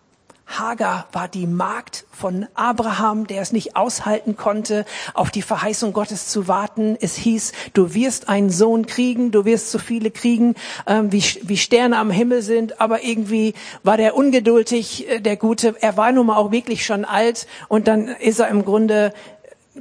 Hagar 0.46 1.08
war 1.12 1.28
die 1.28 1.48
Magd 1.48 2.06
von 2.12 2.48
Abraham, 2.54 3.26
der 3.26 3.42
es 3.42 3.54
nicht 3.54 3.76
aushalten 3.76 4.36
konnte, 4.36 4.86
auf 5.16 5.32
die 5.32 5.42
Verheißung 5.42 5.94
Gottes 5.94 6.28
zu 6.28 6.48
warten. 6.48 6.96
Es 7.00 7.16
hieß, 7.16 7.54
du 7.74 7.96
wirst 7.96 8.30
einen 8.30 8.52
Sohn 8.52 8.86
kriegen, 8.86 9.32
du 9.32 9.46
wirst 9.46 9.72
so 9.72 9.80
viele 9.80 10.12
kriegen, 10.12 10.54
ähm, 10.86 11.12
wie, 11.12 11.24
wie 11.42 11.58
Sterne 11.58 11.98
am 11.98 12.12
Himmel 12.12 12.44
sind. 12.44 12.80
Aber 12.82 13.04
irgendwie 13.04 13.56
war 13.82 13.98
der 13.98 14.16
ungeduldig, 14.16 15.10
äh, 15.10 15.20
der 15.20 15.38
Gute. 15.38 15.76
Er 15.82 15.98
war 15.98 16.12
nun 16.12 16.28
mal 16.28 16.38
auch 16.38 16.52
wirklich 16.52 16.86
schon 16.86 17.06
alt 17.06 17.48
und 17.68 17.88
dann 17.88 18.08
ist 18.08 18.40
er 18.40 18.50
im 18.50 18.64
Grunde 18.64 19.12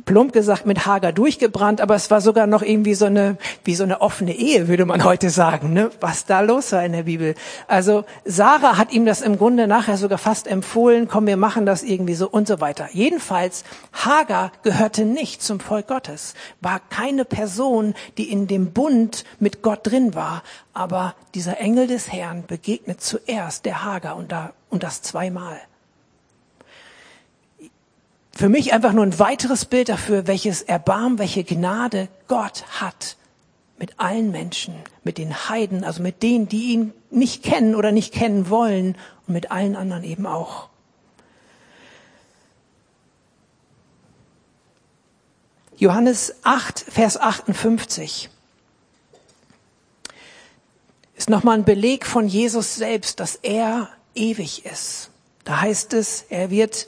plump 0.04 0.32
gesagt 0.32 0.64
mit 0.64 0.86
Hager 0.86 1.12
durchgebrannt, 1.12 1.80
aber 1.80 1.94
es 1.94 2.10
war 2.10 2.20
sogar 2.20 2.46
noch 2.46 2.62
irgendwie 2.62 2.94
so 2.94 3.04
eine, 3.04 3.36
wie 3.64 3.74
so 3.74 3.84
eine 3.84 4.00
offene 4.00 4.34
Ehe, 4.34 4.66
würde 4.68 4.86
man 4.86 5.04
heute 5.04 5.28
sagen, 5.28 5.72
ne? 5.72 5.90
was 6.00 6.24
da 6.24 6.40
los 6.40 6.72
war 6.72 6.84
in 6.84 6.92
der 6.92 7.02
Bibel. 7.02 7.34
Also 7.68 8.04
Sarah 8.24 8.78
hat 8.78 8.92
ihm 8.92 9.04
das 9.04 9.20
im 9.20 9.36
Grunde 9.36 9.66
nachher 9.66 9.98
sogar 9.98 10.18
fast 10.18 10.46
empfohlen, 10.46 11.08
komm, 11.08 11.26
wir 11.26 11.36
machen 11.36 11.66
das 11.66 11.82
irgendwie 11.82 12.14
so 12.14 12.28
und 12.28 12.48
so 12.48 12.60
weiter. 12.60 12.88
Jedenfalls, 12.92 13.64
Hager 13.92 14.50
gehörte 14.62 15.04
nicht 15.04 15.42
zum 15.42 15.60
Volk 15.60 15.88
Gottes, 15.88 16.34
war 16.60 16.80
keine 16.88 17.24
Person, 17.24 17.94
die 18.16 18.30
in 18.30 18.46
dem 18.46 18.72
Bund 18.72 19.24
mit 19.40 19.62
Gott 19.62 19.80
drin 19.82 20.14
war, 20.14 20.42
aber 20.72 21.14
dieser 21.34 21.60
Engel 21.60 21.86
des 21.86 22.10
Herrn 22.10 22.44
begegnet 22.46 23.02
zuerst 23.02 23.66
der 23.66 23.84
Hager 23.84 24.16
und 24.16 24.32
da, 24.32 24.52
und 24.70 24.82
das 24.82 25.02
zweimal 25.02 25.60
für 28.34 28.48
mich 28.48 28.72
einfach 28.72 28.92
nur 28.92 29.04
ein 29.04 29.18
weiteres 29.18 29.64
Bild 29.64 29.88
dafür, 29.88 30.26
welches 30.26 30.62
Erbarmen, 30.62 31.18
welche 31.18 31.44
Gnade 31.44 32.08
Gott 32.28 32.64
hat 32.80 33.16
mit 33.78 33.98
allen 33.98 34.30
Menschen, 34.30 34.74
mit 35.04 35.18
den 35.18 35.48
Heiden, 35.48 35.84
also 35.84 36.02
mit 36.02 36.22
denen, 36.22 36.48
die 36.48 36.72
ihn 36.72 36.92
nicht 37.10 37.42
kennen 37.42 37.74
oder 37.74 37.92
nicht 37.92 38.14
kennen 38.14 38.48
wollen 38.48 38.96
und 39.26 39.34
mit 39.34 39.50
allen 39.50 39.76
anderen 39.76 40.04
eben 40.04 40.26
auch. 40.26 40.68
Johannes 45.76 46.36
8, 46.44 46.78
Vers 46.78 47.16
58 47.16 48.30
ist 51.16 51.28
nochmal 51.28 51.58
ein 51.58 51.64
Beleg 51.64 52.06
von 52.06 52.28
Jesus 52.28 52.76
selbst, 52.76 53.18
dass 53.18 53.34
er 53.34 53.88
ewig 54.14 54.64
ist. 54.64 55.10
Da 55.44 55.60
heißt 55.60 55.92
es, 55.94 56.24
er 56.30 56.50
wird 56.50 56.86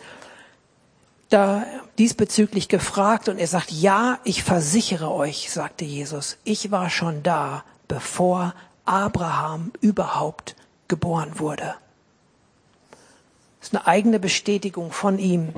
da 1.34 1.66
diesbezüglich 1.98 2.68
gefragt 2.68 3.28
und 3.28 3.38
er 3.38 3.48
sagt, 3.48 3.72
ja, 3.72 4.20
ich 4.22 4.44
versichere 4.44 5.10
euch, 5.10 5.50
sagte 5.50 5.84
Jesus, 5.84 6.38
ich 6.44 6.70
war 6.70 6.90
schon 6.90 7.24
da, 7.24 7.64
bevor 7.88 8.54
Abraham 8.84 9.72
überhaupt 9.80 10.54
geboren 10.86 11.40
wurde. 11.40 11.74
Das 13.58 13.68
ist 13.68 13.74
eine 13.74 13.86
eigene 13.86 14.20
Bestätigung 14.20 14.92
von 14.92 15.18
ihm, 15.18 15.52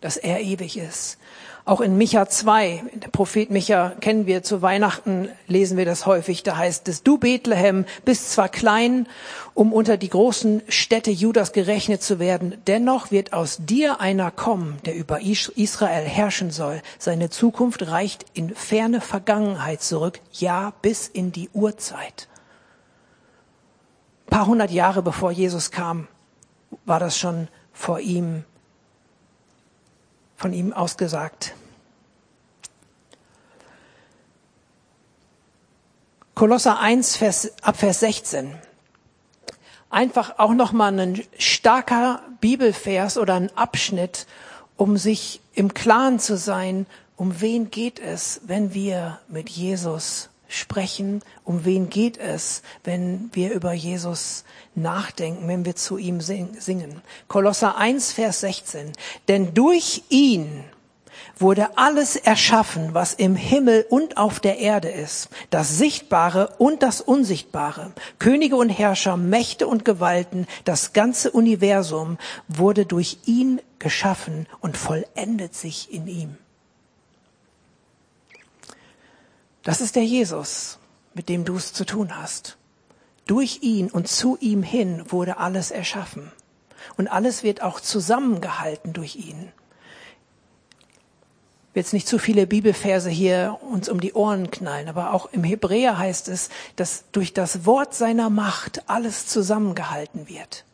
dass 0.00 0.16
er 0.16 0.40
ewig 0.40 0.78
ist. 0.78 1.18
Auch 1.66 1.80
in 1.80 1.98
Micha 1.98 2.28
2, 2.28 2.84
der 2.94 3.08
Prophet 3.08 3.50
Micha 3.50 3.90
kennen 4.00 4.26
wir 4.26 4.44
zu 4.44 4.62
Weihnachten, 4.62 5.28
lesen 5.48 5.76
wir 5.76 5.84
das 5.84 6.06
häufig, 6.06 6.44
da 6.44 6.56
heißt 6.56 6.86
es, 6.86 7.02
du 7.02 7.18
Bethlehem 7.18 7.86
bist 8.04 8.30
zwar 8.30 8.48
klein, 8.48 9.08
um 9.52 9.72
unter 9.72 9.96
die 9.96 10.08
großen 10.08 10.62
Städte 10.68 11.10
Judas 11.10 11.50
gerechnet 11.50 12.04
zu 12.04 12.20
werden, 12.20 12.56
dennoch 12.68 13.10
wird 13.10 13.32
aus 13.32 13.58
dir 13.58 14.00
einer 14.00 14.30
kommen, 14.30 14.78
der 14.84 14.94
über 14.94 15.20
Israel 15.20 16.04
herrschen 16.04 16.52
soll. 16.52 16.82
Seine 17.00 17.30
Zukunft 17.30 17.88
reicht 17.88 18.26
in 18.32 18.54
ferne 18.54 19.00
Vergangenheit 19.00 19.82
zurück, 19.82 20.20
ja 20.30 20.72
bis 20.82 21.08
in 21.08 21.32
die 21.32 21.50
Urzeit. 21.52 22.28
Ein 24.26 24.30
paar 24.30 24.46
hundert 24.46 24.70
Jahre 24.70 25.02
bevor 25.02 25.32
Jesus 25.32 25.72
kam, 25.72 26.06
war 26.84 27.00
das 27.00 27.18
schon 27.18 27.48
vor 27.72 27.98
ihm 27.98 28.44
von 30.36 30.52
ihm 30.52 30.72
ausgesagt. 30.72 31.54
Kolosser 36.34 36.78
1, 36.80 37.16
Vers, 37.16 37.52
ab 37.62 37.78
Vers 37.78 38.00
16. 38.00 38.54
Einfach 39.88 40.38
auch 40.38 40.52
nochmal 40.52 40.98
ein 41.00 41.22
starker 41.38 42.22
Bibelvers 42.40 43.16
oder 43.16 43.34
ein 43.34 43.56
Abschnitt, 43.56 44.26
um 44.76 44.98
sich 44.98 45.40
im 45.54 45.72
Klaren 45.72 46.18
zu 46.18 46.36
sein, 46.36 46.86
um 47.16 47.40
wen 47.40 47.70
geht 47.70 47.98
es, 47.98 48.42
wenn 48.44 48.74
wir 48.74 49.20
mit 49.28 49.48
Jesus 49.48 50.28
sprechen, 50.48 51.22
um 51.44 51.64
wen 51.64 51.90
geht 51.90 52.18
es, 52.18 52.62
wenn 52.84 53.30
wir 53.32 53.52
über 53.52 53.72
Jesus 53.72 54.44
nachdenken, 54.74 55.48
wenn 55.48 55.64
wir 55.64 55.76
zu 55.76 55.98
ihm 55.98 56.20
singen. 56.20 57.02
Kolosser 57.28 57.76
1, 57.76 58.12
Vers 58.12 58.40
16. 58.40 58.92
Denn 59.28 59.54
durch 59.54 60.02
ihn 60.08 60.64
wurde 61.38 61.76
alles 61.76 62.16
erschaffen, 62.16 62.94
was 62.94 63.12
im 63.12 63.36
Himmel 63.36 63.86
und 63.88 64.16
auf 64.16 64.40
der 64.40 64.58
Erde 64.58 64.88
ist, 64.88 65.28
das 65.50 65.76
Sichtbare 65.76 66.54
und 66.58 66.82
das 66.82 67.00
Unsichtbare, 67.00 67.92
Könige 68.18 68.56
und 68.56 68.70
Herrscher, 68.70 69.16
Mächte 69.16 69.66
und 69.66 69.84
Gewalten, 69.84 70.46
das 70.64 70.92
ganze 70.92 71.30
Universum 71.30 72.18
wurde 72.48 72.86
durch 72.86 73.18
ihn 73.26 73.60
geschaffen 73.78 74.46
und 74.60 74.76
vollendet 74.76 75.54
sich 75.54 75.92
in 75.92 76.06
ihm. 76.06 76.38
Das 79.66 79.80
ist 79.80 79.96
der 79.96 80.04
Jesus, 80.04 80.78
mit 81.12 81.28
dem 81.28 81.44
du 81.44 81.56
es 81.56 81.72
zu 81.72 81.84
tun 81.84 82.16
hast. 82.16 82.56
Durch 83.26 83.62
ihn 83.62 83.90
und 83.90 84.06
zu 84.06 84.38
ihm 84.40 84.62
hin 84.62 85.10
wurde 85.10 85.38
alles 85.38 85.72
erschaffen. 85.72 86.30
Und 86.96 87.08
alles 87.08 87.42
wird 87.42 87.62
auch 87.62 87.80
zusammengehalten 87.80 88.92
durch 88.92 89.16
ihn. 89.16 89.50
Jetzt 91.74 91.92
nicht 91.92 92.06
zu 92.06 92.20
viele 92.20 92.46
Bibelverse 92.46 93.10
hier 93.10 93.58
uns 93.60 93.88
um 93.88 94.00
die 94.00 94.12
Ohren 94.12 94.52
knallen, 94.52 94.88
aber 94.88 95.12
auch 95.12 95.32
im 95.32 95.42
Hebräer 95.42 95.98
heißt 95.98 96.28
es, 96.28 96.48
dass 96.76 97.02
durch 97.10 97.34
das 97.34 97.66
Wort 97.66 97.92
seiner 97.92 98.30
Macht 98.30 98.88
alles 98.88 99.26
zusammengehalten 99.26 100.28
wird. 100.28 100.64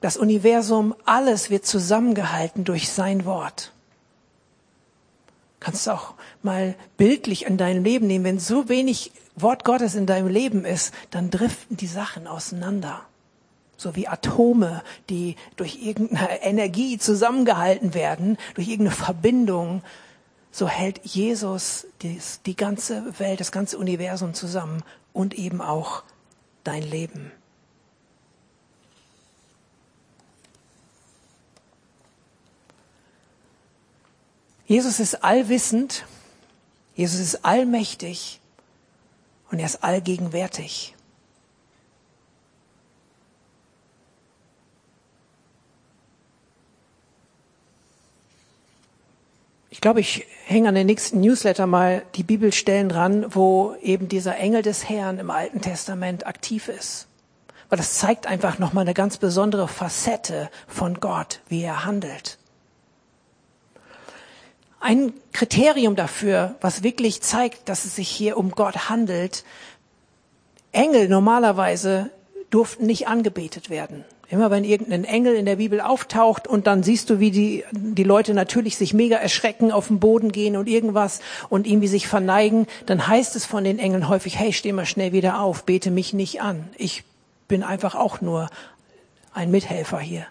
Das 0.00 0.16
Universum, 0.16 0.94
alles 1.04 1.50
wird 1.50 1.66
zusammengehalten 1.66 2.64
durch 2.64 2.88
sein 2.90 3.26
Wort. 3.26 3.73
Kannst 5.64 5.86
du 5.86 5.92
auch 5.92 6.12
mal 6.42 6.74
bildlich 6.98 7.46
in 7.46 7.56
deinem 7.56 7.84
Leben 7.84 8.06
nehmen. 8.06 8.26
Wenn 8.26 8.38
so 8.38 8.68
wenig 8.68 9.12
Wort 9.34 9.64
Gottes 9.64 9.94
in 9.94 10.04
deinem 10.04 10.28
Leben 10.28 10.66
ist, 10.66 10.92
dann 11.10 11.30
driften 11.30 11.78
die 11.78 11.86
Sachen 11.86 12.26
auseinander. 12.26 13.00
So 13.78 13.96
wie 13.96 14.06
Atome, 14.06 14.82
die 15.08 15.36
durch 15.56 15.82
irgendeine 15.82 16.42
Energie 16.42 16.98
zusammengehalten 16.98 17.94
werden, 17.94 18.36
durch 18.56 18.68
irgendeine 18.68 18.94
Verbindung. 18.94 19.82
so 20.50 20.68
hält 20.68 21.00
Jesus 21.02 21.86
die, 22.02 22.20
die 22.44 22.56
ganze 22.56 23.18
Welt, 23.18 23.40
das 23.40 23.50
ganze 23.50 23.78
Universum 23.78 24.34
zusammen 24.34 24.82
und 25.14 25.32
eben 25.32 25.62
auch 25.62 26.02
dein 26.62 26.82
Leben. 26.82 27.32
Jesus 34.66 34.98
ist 34.98 35.22
allwissend, 35.22 36.04
Jesus 36.94 37.20
ist 37.20 37.44
allmächtig 37.44 38.40
und 39.50 39.58
er 39.58 39.66
ist 39.66 39.84
allgegenwärtig. 39.84 40.94
Ich 49.68 49.80
glaube, 49.80 50.00
ich 50.00 50.24
hänge 50.46 50.70
an 50.70 50.76
den 50.76 50.86
nächsten 50.86 51.20
Newsletter 51.20 51.66
mal 51.66 52.06
die 52.14 52.22
Bibelstellen 52.22 52.88
dran, 52.88 53.26
wo 53.34 53.74
eben 53.82 54.08
dieser 54.08 54.38
Engel 54.38 54.62
des 54.62 54.88
Herrn 54.88 55.18
im 55.18 55.30
Alten 55.30 55.60
Testament 55.60 56.26
aktiv 56.26 56.68
ist. 56.68 57.06
Weil 57.68 57.78
das 57.78 57.98
zeigt 57.98 58.26
einfach 58.26 58.58
nochmal 58.58 58.82
eine 58.82 58.94
ganz 58.94 59.18
besondere 59.18 59.68
Facette 59.68 60.48
von 60.68 61.00
Gott, 61.00 61.40
wie 61.48 61.62
er 61.62 61.84
handelt. 61.84 62.38
Ein 64.86 65.14
Kriterium 65.32 65.96
dafür, 65.96 66.56
was 66.60 66.82
wirklich 66.82 67.22
zeigt, 67.22 67.70
dass 67.70 67.86
es 67.86 67.96
sich 67.96 68.10
hier 68.10 68.36
um 68.36 68.50
Gott 68.50 68.90
handelt, 68.90 69.42
Engel 70.72 71.08
normalerweise 71.08 72.10
durften 72.50 72.84
nicht 72.84 73.08
angebetet 73.08 73.70
werden. 73.70 74.04
Immer 74.28 74.50
wenn 74.50 74.62
irgendein 74.62 75.04
Engel 75.04 75.36
in 75.36 75.46
der 75.46 75.56
Bibel 75.56 75.80
auftaucht 75.80 76.46
und 76.46 76.66
dann 76.66 76.82
siehst 76.82 77.08
du, 77.08 77.18
wie 77.18 77.30
die, 77.30 77.64
die 77.72 78.04
Leute 78.04 78.34
natürlich 78.34 78.76
sich 78.76 78.92
mega 78.92 79.16
erschrecken, 79.16 79.72
auf 79.72 79.86
den 79.86 80.00
Boden 80.00 80.32
gehen 80.32 80.54
und 80.54 80.68
irgendwas 80.68 81.20
und 81.48 81.66
irgendwie 81.66 81.88
sich 81.88 82.06
verneigen, 82.06 82.66
dann 82.84 83.06
heißt 83.06 83.36
es 83.36 83.46
von 83.46 83.64
den 83.64 83.78
Engeln 83.78 84.10
häufig, 84.10 84.38
hey, 84.38 84.52
steh 84.52 84.72
mal 84.72 84.84
schnell 84.84 85.12
wieder 85.12 85.40
auf, 85.40 85.64
bete 85.64 85.90
mich 85.90 86.12
nicht 86.12 86.42
an. 86.42 86.68
Ich 86.76 87.04
bin 87.48 87.62
einfach 87.62 87.94
auch 87.94 88.20
nur 88.20 88.50
ein 89.32 89.50
Mithelfer 89.50 90.00
hier. 90.00 90.26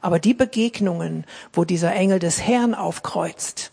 Aber 0.00 0.20
die 0.20 0.34
Begegnungen, 0.34 1.24
wo 1.52 1.64
dieser 1.64 1.92
Engel 1.92 2.20
des 2.20 2.40
Herrn 2.40 2.76
aufkreuzt, 2.76 3.72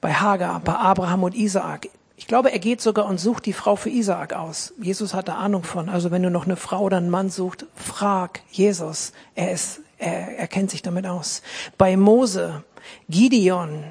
bei 0.00 0.12
Hagar, 0.12 0.60
bei 0.60 0.74
Abraham 0.74 1.24
und 1.24 1.34
Isaak, 1.34 1.88
ich 2.18 2.26
glaube, 2.26 2.50
er 2.50 2.58
geht 2.58 2.80
sogar 2.80 3.06
und 3.06 3.20
sucht 3.20 3.46
die 3.46 3.52
Frau 3.52 3.76
für 3.76 3.90
Isaak 3.90 4.32
aus. 4.32 4.74
Jesus 4.80 5.14
hat 5.14 5.28
da 5.28 5.36
Ahnung 5.36 5.62
von. 5.62 5.88
Also 5.88 6.10
wenn 6.10 6.24
du 6.24 6.30
noch 6.30 6.46
eine 6.46 6.56
Frau 6.56 6.80
oder 6.80 6.96
einen 6.96 7.10
Mann 7.10 7.30
sucht, 7.30 7.66
frag 7.76 8.40
Jesus. 8.50 9.12
Er 9.36 9.52
ist, 9.52 9.82
er, 9.98 10.36
er 10.36 10.48
kennt 10.48 10.72
sich 10.72 10.82
damit 10.82 11.06
aus. 11.06 11.42
Bei 11.78 11.96
Mose, 11.96 12.64
Gideon, 13.08 13.84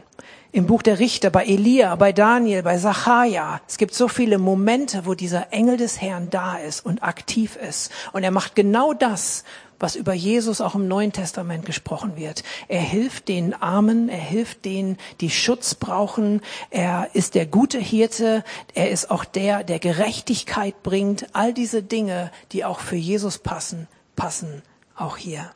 im 0.51 0.65
Buch 0.65 0.81
der 0.81 0.99
Richter, 0.99 1.29
bei 1.29 1.45
Elia, 1.45 1.95
bei 1.95 2.11
Daniel, 2.11 2.63
bei 2.63 2.77
Zacharia. 2.77 3.61
Es 3.65 3.77
gibt 3.77 3.93
so 3.93 4.09
viele 4.09 4.39
Momente, 4.39 5.05
wo 5.05 5.13
dieser 5.13 5.53
Engel 5.53 5.77
des 5.77 6.01
Herrn 6.01 6.29
da 6.29 6.57
ist 6.57 6.85
und 6.85 7.03
aktiv 7.03 7.55
ist. 7.55 7.91
Und 8.11 8.23
er 8.23 8.31
macht 8.31 8.55
genau 8.55 8.93
das, 8.93 9.45
was 9.79 9.95
über 9.95 10.13
Jesus 10.13 10.61
auch 10.61 10.75
im 10.75 10.87
Neuen 10.87 11.11
Testament 11.11 11.65
gesprochen 11.65 12.15
wird. 12.15 12.43
Er 12.67 12.81
hilft 12.81 13.27
den 13.27 13.53
Armen, 13.53 14.09
er 14.09 14.17
hilft 14.17 14.65
denen, 14.65 14.97
die 15.21 15.29
Schutz 15.29 15.75
brauchen. 15.75 16.41
Er 16.69 17.09
ist 17.13 17.35
der 17.35 17.45
gute 17.45 17.79
Hirte, 17.79 18.43
er 18.73 18.89
ist 18.89 19.11
auch 19.11 19.25
der, 19.25 19.63
der 19.63 19.79
Gerechtigkeit 19.79 20.81
bringt. 20.83 21.27
All 21.33 21.53
diese 21.53 21.83
Dinge, 21.83 22.31
die 22.51 22.65
auch 22.65 22.79
für 22.79 22.95
Jesus 22.95 23.37
passen, 23.37 23.87
passen 24.15 24.63
auch 24.95 25.17
hier. 25.17 25.51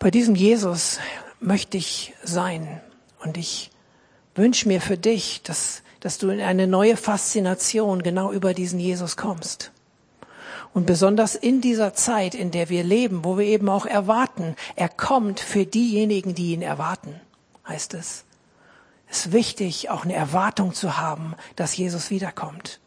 Bei 0.00 0.10
diesem 0.10 0.34
Jesus 0.34 0.98
möchte 1.40 1.76
ich 1.76 2.14
sein 2.24 2.80
und 3.22 3.36
ich 3.36 3.70
wünsche 4.40 4.66
mir 4.66 4.80
für 4.80 4.96
dich, 4.96 5.42
dass, 5.42 5.82
dass 6.00 6.18
du 6.18 6.30
in 6.30 6.40
eine 6.40 6.66
neue 6.66 6.96
Faszination 6.96 8.02
genau 8.02 8.32
über 8.32 8.54
diesen 8.54 8.80
Jesus 8.80 9.16
kommst. 9.16 9.70
Und 10.72 10.86
besonders 10.86 11.34
in 11.34 11.60
dieser 11.60 11.94
Zeit, 11.94 12.34
in 12.34 12.50
der 12.50 12.68
wir 12.68 12.84
leben, 12.84 13.24
wo 13.24 13.38
wir 13.38 13.44
eben 13.44 13.68
auch 13.68 13.86
erwarten, 13.86 14.56
er 14.76 14.88
kommt 14.88 15.40
für 15.40 15.66
diejenigen, 15.66 16.34
die 16.34 16.52
ihn 16.52 16.62
erwarten, 16.62 17.20
heißt 17.66 17.94
es. 17.94 18.24
Es 19.08 19.26
ist 19.26 19.32
wichtig, 19.32 19.90
auch 19.90 20.04
eine 20.04 20.14
Erwartung 20.14 20.72
zu 20.72 20.96
haben, 20.96 21.34
dass 21.56 21.76
Jesus 21.76 22.10
wiederkommt. 22.10 22.78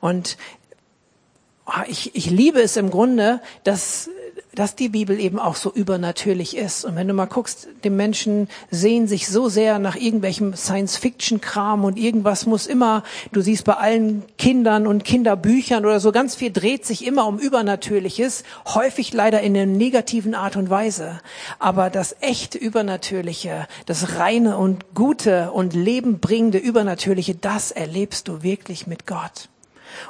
Und 0.00 0.38
ah, 1.66 1.84
ich, 1.88 2.14
ich 2.14 2.30
liebe 2.30 2.62
es 2.62 2.76
im 2.76 2.90
Grunde, 2.90 3.42
dass 3.64 4.08
dass 4.54 4.76
die 4.76 4.88
Bibel 4.88 5.18
eben 5.18 5.38
auch 5.38 5.56
so 5.56 5.72
übernatürlich 5.72 6.56
ist. 6.56 6.84
Und 6.84 6.96
wenn 6.96 7.08
du 7.08 7.14
mal 7.14 7.26
guckst, 7.26 7.68
die 7.82 7.90
Menschen 7.90 8.48
sehen 8.70 9.06
sich 9.08 9.28
so 9.28 9.48
sehr 9.48 9.78
nach 9.78 9.96
irgendwelchem 9.96 10.54
Science-Fiction-Kram 10.54 11.84
und 11.84 11.98
irgendwas 11.98 12.46
muss 12.46 12.66
immer, 12.66 13.02
du 13.32 13.40
siehst 13.40 13.64
bei 13.64 13.74
allen 13.74 14.22
Kindern 14.38 14.86
und 14.86 15.04
Kinderbüchern 15.04 15.84
oder 15.84 16.00
so, 16.00 16.12
ganz 16.12 16.34
viel 16.34 16.52
dreht 16.52 16.86
sich 16.86 17.06
immer 17.06 17.26
um 17.26 17.38
Übernatürliches, 17.38 18.44
häufig 18.66 19.12
leider 19.12 19.40
in 19.40 19.56
einer 19.56 19.66
negativen 19.66 20.34
Art 20.34 20.56
und 20.56 20.70
Weise. 20.70 21.20
Aber 21.58 21.90
das 21.90 22.16
echte 22.20 22.58
Übernatürliche, 22.58 23.66
das 23.86 24.18
reine 24.18 24.56
und 24.58 24.94
gute 24.94 25.50
und 25.52 25.74
lebenbringende 25.74 26.58
Übernatürliche, 26.58 27.34
das 27.34 27.70
erlebst 27.70 28.28
du 28.28 28.42
wirklich 28.42 28.86
mit 28.86 29.06
Gott. 29.06 29.48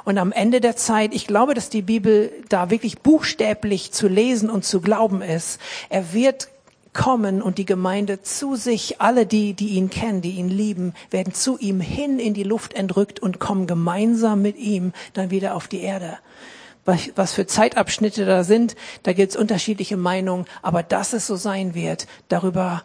Und 0.03 0.17
am 0.17 0.31
Ende 0.31 0.61
der 0.61 0.75
Zeit, 0.75 1.13
ich 1.13 1.27
glaube, 1.27 1.53
dass 1.53 1.69
die 1.69 1.81
Bibel 1.81 2.31
da 2.49 2.69
wirklich 2.69 2.99
buchstäblich 2.99 3.91
zu 3.91 4.07
lesen 4.07 4.49
und 4.49 4.65
zu 4.65 4.81
glauben 4.81 5.21
ist. 5.21 5.59
Er 5.89 6.13
wird 6.13 6.49
kommen 6.95 7.41
und 7.41 7.59
die 7.59 7.65
Gemeinde 7.65 8.23
zu 8.23 8.55
sich, 8.55 9.01
alle 9.01 9.25
die, 9.25 9.53
die 9.53 9.69
ihn 9.69 9.91
kennen, 9.91 10.21
die 10.21 10.31
ihn 10.31 10.49
lieben, 10.49 10.93
werden 11.11 11.33
zu 11.33 11.59
ihm 11.59 11.81
hin 11.81 12.19
in 12.19 12.33
die 12.33 12.43
Luft 12.43 12.73
entrückt 12.73 13.19
und 13.19 13.39
kommen 13.39 13.67
gemeinsam 13.67 14.41
mit 14.41 14.57
ihm 14.57 14.93
dann 15.13 15.29
wieder 15.29 15.55
auf 15.55 15.67
die 15.67 15.81
Erde. 15.81 16.17
Was 17.15 17.33
für 17.33 17.47
Zeitabschnitte 17.47 18.25
da 18.25 18.43
sind, 18.43 18.75
da 19.03 19.13
gibt 19.13 19.31
es 19.31 19.35
unterschiedliche 19.35 19.97
Meinungen, 19.97 20.45
aber 20.61 20.83
dass 20.83 21.13
es 21.13 21.27
so 21.27 21.35
sein 21.35 21.73
wird, 21.73 22.07
darüber 22.29 22.83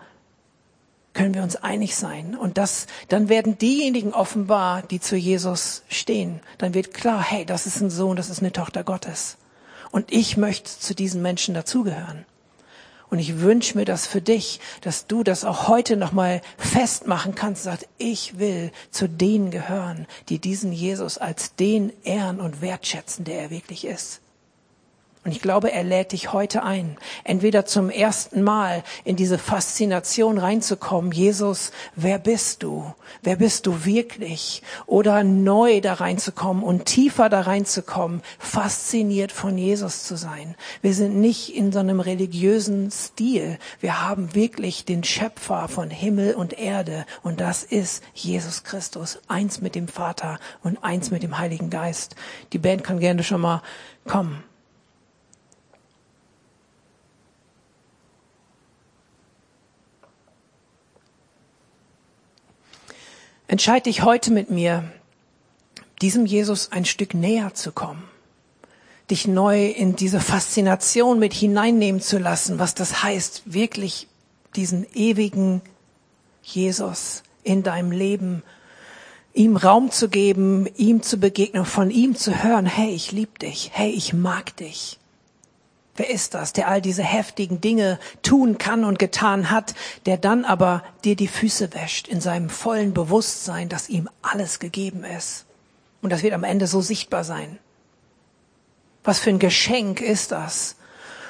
können 1.12 1.35
wir 1.35 1.42
uns 1.42 1.57
einig 1.57 1.96
sein. 1.96 2.37
Und 2.37 2.59
das, 2.59 2.87
dann 3.09 3.29
werden 3.29 3.59
diejenigen 3.59 4.12
offenbar, 4.12 4.83
die 4.83 5.01
zu 5.01 5.16
Jesus 5.16 5.83
stehen. 5.88 6.40
Dann 6.59 6.75
wird 6.75 6.94
klar, 6.94 7.23
hey, 7.23 7.44
das 7.44 7.66
ist 7.66 7.81
ein 7.81 7.90
Sohn, 7.90 8.16
das 8.16 8.31
ist 8.31 8.40
eine 8.40 8.53
Tochter 8.53 8.85
Gottes. 8.85 9.37
Und 9.90 10.12
ich 10.12 10.37
möchte 10.37 10.70
zu 10.70 10.94
diesen 10.94 11.20
Menschen 11.23 11.55
dazugehören. 11.55 12.25
Und 13.11 13.18
ich 13.18 13.40
wünsche 13.40 13.77
mir 13.77 13.85
das 13.85 14.07
für 14.07 14.23
dich, 14.23 14.61
dass 14.83 15.09
du 15.09 15.25
das 15.25 15.44
auch 15.44 15.66
heute 15.66 15.96
nochmal 15.96 16.42
festmachen 16.57 17.35
kannst, 17.35 17.64
sagt, 17.64 17.88
ich 17.99 18.38
will 18.38 18.70
zu 18.92 19.09
denen 19.09 19.51
gehören, 19.51 20.07
die 20.29 20.38
diesen 20.38 20.73
Jesus 20.73 21.18
als 21.18 21.57
den 21.57 21.92
ehren 22.05 22.40
und 22.40 22.62
wertschätzen, 22.62 23.25
der 23.25 23.42
er 23.42 23.51
wirklich 23.51 23.85
ist. 23.85 24.20
Und 25.22 25.33
ich 25.33 25.42
glaube, 25.42 25.70
er 25.70 25.85
lädt 25.85 26.12
dich 26.12 26.33
heute 26.33 26.62
ein, 26.62 26.96
entweder 27.24 27.66
zum 27.66 27.90
ersten 27.90 28.42
Mal 28.42 28.83
in 29.04 29.16
diese 29.16 29.37
Faszination 29.37 30.38
reinzukommen. 30.38 31.12
Jesus, 31.12 31.72
wer 31.94 32.18
bist 32.18 32.62
du? 32.62 32.94
Wer 33.22 33.37
bist 33.37 33.66
du 33.66 33.85
wirklich? 33.85 34.62
Oder 34.87 35.22
neu 35.22 35.83
da 35.83 35.92
reinzukommen 35.92 36.62
und 36.62 36.87
tiefer 36.87 37.28
da 37.28 37.42
reinzukommen, 37.42 38.22
fasziniert 38.38 39.30
von 39.30 39.59
Jesus 39.59 40.04
zu 40.04 40.16
sein. 40.16 40.54
Wir 40.80 40.94
sind 40.94 41.16
nicht 41.16 41.54
in 41.54 41.70
so 41.70 41.80
einem 41.80 42.00
religiösen 42.00 42.90
Stil. 42.90 43.59
Wir 43.78 44.00
haben 44.00 44.35
wirklich 44.35 44.87
den 44.87 45.04
Schöpfer 45.04 45.68
von 45.68 45.90
Himmel 45.90 46.35
und 46.35 46.59
Erde. 46.59 47.04
Und 47.22 47.40
das 47.40 47.62
ist 47.62 48.02
Jesus 48.14 48.64
Christus. 48.64 49.18
Eins 49.28 49.61
mit 49.61 49.74
dem 49.74 49.87
Vater 49.87 50.38
und 50.62 50.83
eins 50.83 51.11
mit 51.11 51.22
dem 51.22 51.37
Heiligen 51.38 51.68
Geist. 51.68 52.16
Die 52.54 52.59
Band 52.59 52.85
kann 52.85 53.00
gerne 53.00 53.22
schon 53.22 53.42
mal 53.42 53.62
kommen. 54.06 54.42
Entscheid 63.50 63.86
dich 63.86 64.04
heute 64.04 64.30
mit 64.30 64.48
mir, 64.48 64.84
diesem 66.00 66.24
Jesus 66.24 66.70
ein 66.70 66.84
Stück 66.84 67.14
näher 67.14 67.52
zu 67.52 67.72
kommen, 67.72 68.04
dich 69.10 69.26
neu 69.26 69.66
in 69.66 69.96
diese 69.96 70.20
Faszination 70.20 71.18
mit 71.18 71.32
hineinnehmen 71.32 72.00
zu 72.00 72.18
lassen, 72.18 72.60
was 72.60 72.76
das 72.76 73.02
heißt, 73.02 73.42
wirklich 73.46 74.06
diesen 74.54 74.86
ewigen 74.94 75.62
Jesus 76.44 77.24
in 77.42 77.64
deinem 77.64 77.90
Leben, 77.90 78.44
ihm 79.34 79.56
Raum 79.56 79.90
zu 79.90 80.08
geben, 80.08 80.68
ihm 80.76 81.02
zu 81.02 81.16
begegnen, 81.16 81.64
von 81.64 81.90
ihm 81.90 82.14
zu 82.14 82.44
hören, 82.44 82.66
hey, 82.66 82.90
ich 82.94 83.10
liebe 83.10 83.36
dich, 83.40 83.70
hey, 83.72 83.90
ich 83.90 84.12
mag 84.12 84.56
dich. 84.58 84.99
Wer 85.96 86.11
ist 86.11 86.35
das, 86.35 86.53
der 86.53 86.68
all 86.68 86.81
diese 86.81 87.03
heftigen 87.03 87.61
Dinge 87.61 87.98
tun 88.22 88.59
kann 88.59 88.85
und 88.85 88.98
getan 88.98 89.50
hat, 89.50 89.74
der 90.07 90.16
dann 90.16 90.44
aber 90.44 90.83
dir 91.05 91.16
die 91.16 91.29
Füße 91.29 91.74
wäscht 91.74 92.09
in 92.09 92.20
seinem 92.20 92.48
vollen 92.48 92.94
Bewusstsein, 92.94 93.68
dass 93.68 93.88
ihm 93.88 94.09
alles 94.22 94.61
gegeben 94.61 95.05
ist? 95.05 95.46
Und 96.00 96.11
das 96.11 96.22
wird 96.22 96.33
am 96.33 96.44
Ende 96.44 96.66
so 96.66 96.81
sichtbar 96.81 97.24
sein. 97.24 97.59
Was 99.05 99.18
für 99.18 99.31
ein 99.31 99.38
Geschenk 99.38 100.00
ist 100.00 100.33
das? 100.33 100.76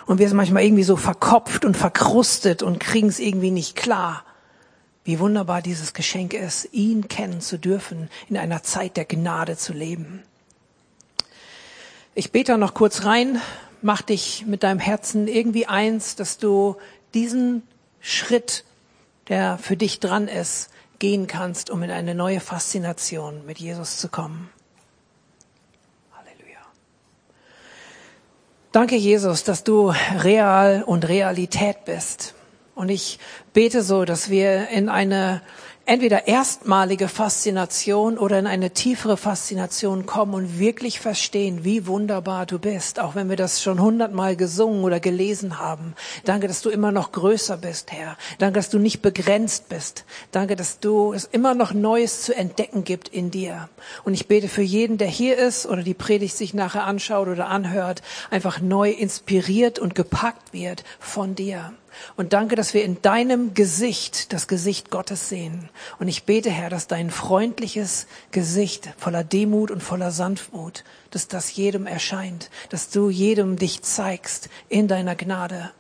Und 0.07 0.19
wir 0.19 0.29
sind 0.29 0.37
manchmal 0.37 0.65
irgendwie 0.65 0.83
so 0.83 0.97
verkopft 0.97 1.65
und 1.65 1.77
verkrustet 1.77 2.63
und 2.63 2.81
kriegen 2.81 3.09
es 3.09 3.21
irgendwie 3.21 3.51
nicht 3.51 3.77
klar. 3.77 4.25
Wie 5.05 5.19
wunderbar 5.19 5.63
dieses 5.63 5.95
Geschenk 5.95 6.35
ist, 6.35 6.69
ihn 6.73 7.09
kennen 7.09 7.41
zu 7.41 7.59
dürfen, 7.59 8.11
in 8.29 8.37
einer 8.37 8.63
Zeit 8.63 8.97
der 8.97 9.05
Gnade 9.05 9.57
zu 9.57 9.73
leben. 9.73 10.23
Ich 12.15 12.33
bete 12.33 12.59
noch 12.59 12.75
kurz 12.75 13.05
rein, 13.05 13.41
mach 13.83 14.03
dich 14.03 14.45
mit 14.47 14.63
deinem 14.63 14.79
Herzen 14.79 15.29
irgendwie 15.29 15.67
eins, 15.67 16.17
dass 16.17 16.39
du 16.39 16.77
diesen 17.15 17.63
Schritt, 18.01 18.65
der 19.29 19.59
für 19.59 19.77
dich 19.77 20.01
dran 20.01 20.29
ist, 20.29 20.71
gehen 20.99 21.27
kannst, 21.27 21.71
um 21.71 21.83
in 21.83 21.91
eine 21.91 22.15
neue 22.15 22.41
Faszination 22.41 23.45
mit 23.47 23.59
Jesus 23.59 23.99
zu 23.99 24.09
kommen. 24.09 24.51
Halleluja. 26.13 26.61
Danke, 28.73 28.97
Jesus, 28.97 29.45
dass 29.45 29.65
du 29.65 29.93
real 30.23 30.83
und 30.83 31.09
Realität 31.09 31.85
bist. 31.85 32.35
Und 32.75 32.89
ich 32.89 33.19
bete 33.53 33.83
so, 33.83 34.05
dass 34.05 34.31
wir 34.31 34.69
in 34.69 34.89
eine 34.89 35.43
entweder 35.91 36.29
erstmalige 36.29 37.09
Faszination 37.09 38.17
oder 38.17 38.39
in 38.39 38.47
eine 38.47 38.71
tiefere 38.71 39.17
Faszination 39.17 40.07
kommen 40.07 40.35
und 40.35 40.61
wirklich 40.61 41.01
verstehen, 41.01 41.65
wie 41.65 41.89
wunderbar 41.89 42.47
du 42.47 42.61
bist, 42.61 43.01
auch 43.01 43.17
wenn 43.17 43.29
wir 43.29 43.35
das 43.35 43.61
schon 43.61 43.81
hundertmal 43.81 44.37
gesungen 44.37 44.85
oder 44.85 45.01
gelesen 45.01 45.59
haben. 45.59 45.95
Danke, 46.25 46.47
dass 46.47 46.63
du 46.63 46.71
immer 46.71 46.93
noch 46.93 47.11
größer 47.11 47.57
bist, 47.57 47.91
Herr. 47.91 48.17
Danke, 48.39 48.61
dass 48.61 48.71
du 48.71 48.79
nicht 48.79 49.03
begrenzt 49.03 49.69
bist. 49.69 50.05
Danke, 50.31 50.55
dass 50.55 50.79
du 50.79 51.13
es 51.13 51.25
immer 51.25 51.55
noch 51.55 51.75
Neues 51.75 52.23
zu 52.23 52.37
entdecken 52.37 52.85
gibt 52.85 53.09
in 53.09 53.33
dir. 53.33 53.69
Und 54.05 54.15
ich 54.15 54.29
bete 54.29 54.47
für 54.47 54.63
jeden, 54.63 54.97
der 54.97 55.09
hier 55.09 55.39
ist 55.39 55.67
oder 55.67 55.83
die 55.83 55.95
Predigt 55.95 56.37
sich 56.37 56.55
nachher 56.55 56.85
anschaut 56.85 57.27
oder 57.27 57.49
anhört, 57.49 58.03
einfach 58.31 58.61
neu 58.61 58.93
inspiriert 58.93 59.81
und 59.81 59.97
gepackt 59.97 60.53
wird 60.53 60.85
von 61.01 61.35
dir. 61.35 61.73
Und 62.17 62.33
danke, 62.33 62.57
dass 62.57 62.75
wir 62.75 62.85
in 62.85 63.03
deinem 63.03 63.55
Gesicht 63.55 64.33
das 64.33 64.49
Gesicht 64.49 64.91
Gottes 64.91 65.29
sehen. 65.29 65.69
Und 65.99 66.09
ich 66.09 66.25
bete, 66.25 66.51
Herr, 66.51 66.71
dass 66.71 66.87
dein 66.87 67.11
freundliches 67.11 68.07
Gesicht 68.31 68.91
voller 68.99 69.25
Demut 69.25 69.71
und 69.71 69.83
voller 69.83 70.11
Sanftmut, 70.11 70.85
dass 71.11 71.29
das 71.29 71.55
jedem 71.55 71.87
erscheint, 71.87 72.51
dass 72.71 72.91
du 72.91 73.11
jedem 73.11 73.57
dich 73.57 73.83
zeigst 73.83 74.49
in 74.69 74.89
deiner 74.89 75.17
Gnade. 75.17 75.73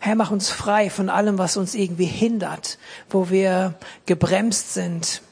Herr, 0.00 0.14
mach 0.14 0.30
uns 0.30 0.48
frei 0.48 0.90
von 0.90 1.08
allem, 1.08 1.38
was 1.38 1.56
uns 1.56 1.74
irgendwie 1.74 2.06
hindert, 2.06 2.78
wo 3.10 3.30
wir 3.30 3.74
gebremst 4.06 4.74
sind, 4.74 5.22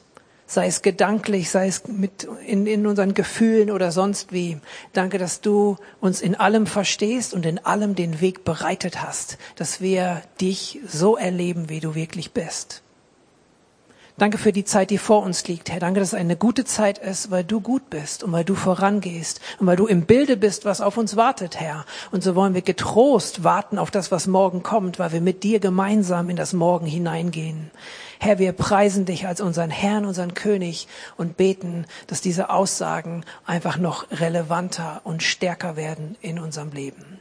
sei 0.47 0.67
es 0.67 0.81
gedanklich, 0.81 1.51
sei 1.51 1.67
es 1.67 1.87
mit 1.87 2.27
in, 2.45 2.65
in 2.65 2.87
unseren 2.87 3.13
Gefühlen 3.13 3.69
oder 3.69 3.91
sonst 3.91 4.31
wie. 4.31 4.57
Danke, 4.93 5.17
dass 5.17 5.41
du 5.41 5.75
uns 5.99 6.21
in 6.21 6.35
allem 6.35 6.65
verstehst 6.65 7.33
und 7.33 7.45
in 7.45 7.63
allem 7.63 7.93
den 7.93 8.21
Weg 8.21 8.45
bereitet 8.45 9.03
hast, 9.03 9.37
dass 9.57 9.81
wir 9.81 10.21
dich 10.39 10.79
so 10.87 11.17
erleben, 11.17 11.69
wie 11.69 11.81
du 11.81 11.93
wirklich 11.93 12.31
bist. 12.31 12.81
Danke 14.19 14.39
für 14.39 14.51
die 14.51 14.65
Zeit, 14.65 14.89
die 14.89 14.97
vor 14.97 15.21
uns 15.21 15.47
liegt, 15.47 15.69
Herr. 15.69 15.79
Danke, 15.79 15.99
dass 15.99 16.09
es 16.09 16.13
eine 16.15 16.35
gute 16.35 16.65
Zeit 16.65 16.97
ist, 16.97 17.29
weil 17.29 17.43
du 17.43 17.61
gut 17.61 17.91
bist 17.91 18.23
und 18.23 18.31
weil 18.31 18.43
du 18.43 18.55
vorangehst 18.55 19.41
und 19.59 19.67
weil 19.67 19.75
du 19.75 19.85
im 19.85 20.05
Bilde 20.07 20.37
bist, 20.37 20.65
was 20.65 20.81
auf 20.81 20.97
uns 20.97 21.15
wartet, 21.15 21.59
Herr. 21.59 21.85
Und 22.09 22.23
so 22.23 22.33
wollen 22.33 22.55
wir 22.55 22.63
getrost 22.63 23.43
warten 23.43 23.77
auf 23.77 23.91
das, 23.91 24.11
was 24.11 24.25
morgen 24.25 24.63
kommt, 24.63 24.97
weil 24.97 25.11
wir 25.11 25.21
mit 25.21 25.43
dir 25.43 25.59
gemeinsam 25.59 26.31
in 26.31 26.35
das 26.35 26.53
Morgen 26.53 26.87
hineingehen. 26.87 27.69
Herr, 28.19 28.39
wir 28.39 28.51
preisen 28.51 29.05
dich 29.05 29.27
als 29.27 29.41
unseren 29.41 29.69
Herrn, 29.69 30.05
unseren 30.05 30.33
König 30.33 30.87
und 31.17 31.37
beten, 31.37 31.85
dass 32.07 32.21
diese 32.21 32.49
Aussagen 32.49 33.23
einfach 33.45 33.77
noch 33.77 34.09
relevanter 34.11 35.01
und 35.03 35.23
stärker 35.23 35.75
werden 35.75 36.17
in 36.21 36.39
unserem 36.39 36.71
Leben. 36.71 37.19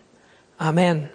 Amen. 0.59 1.05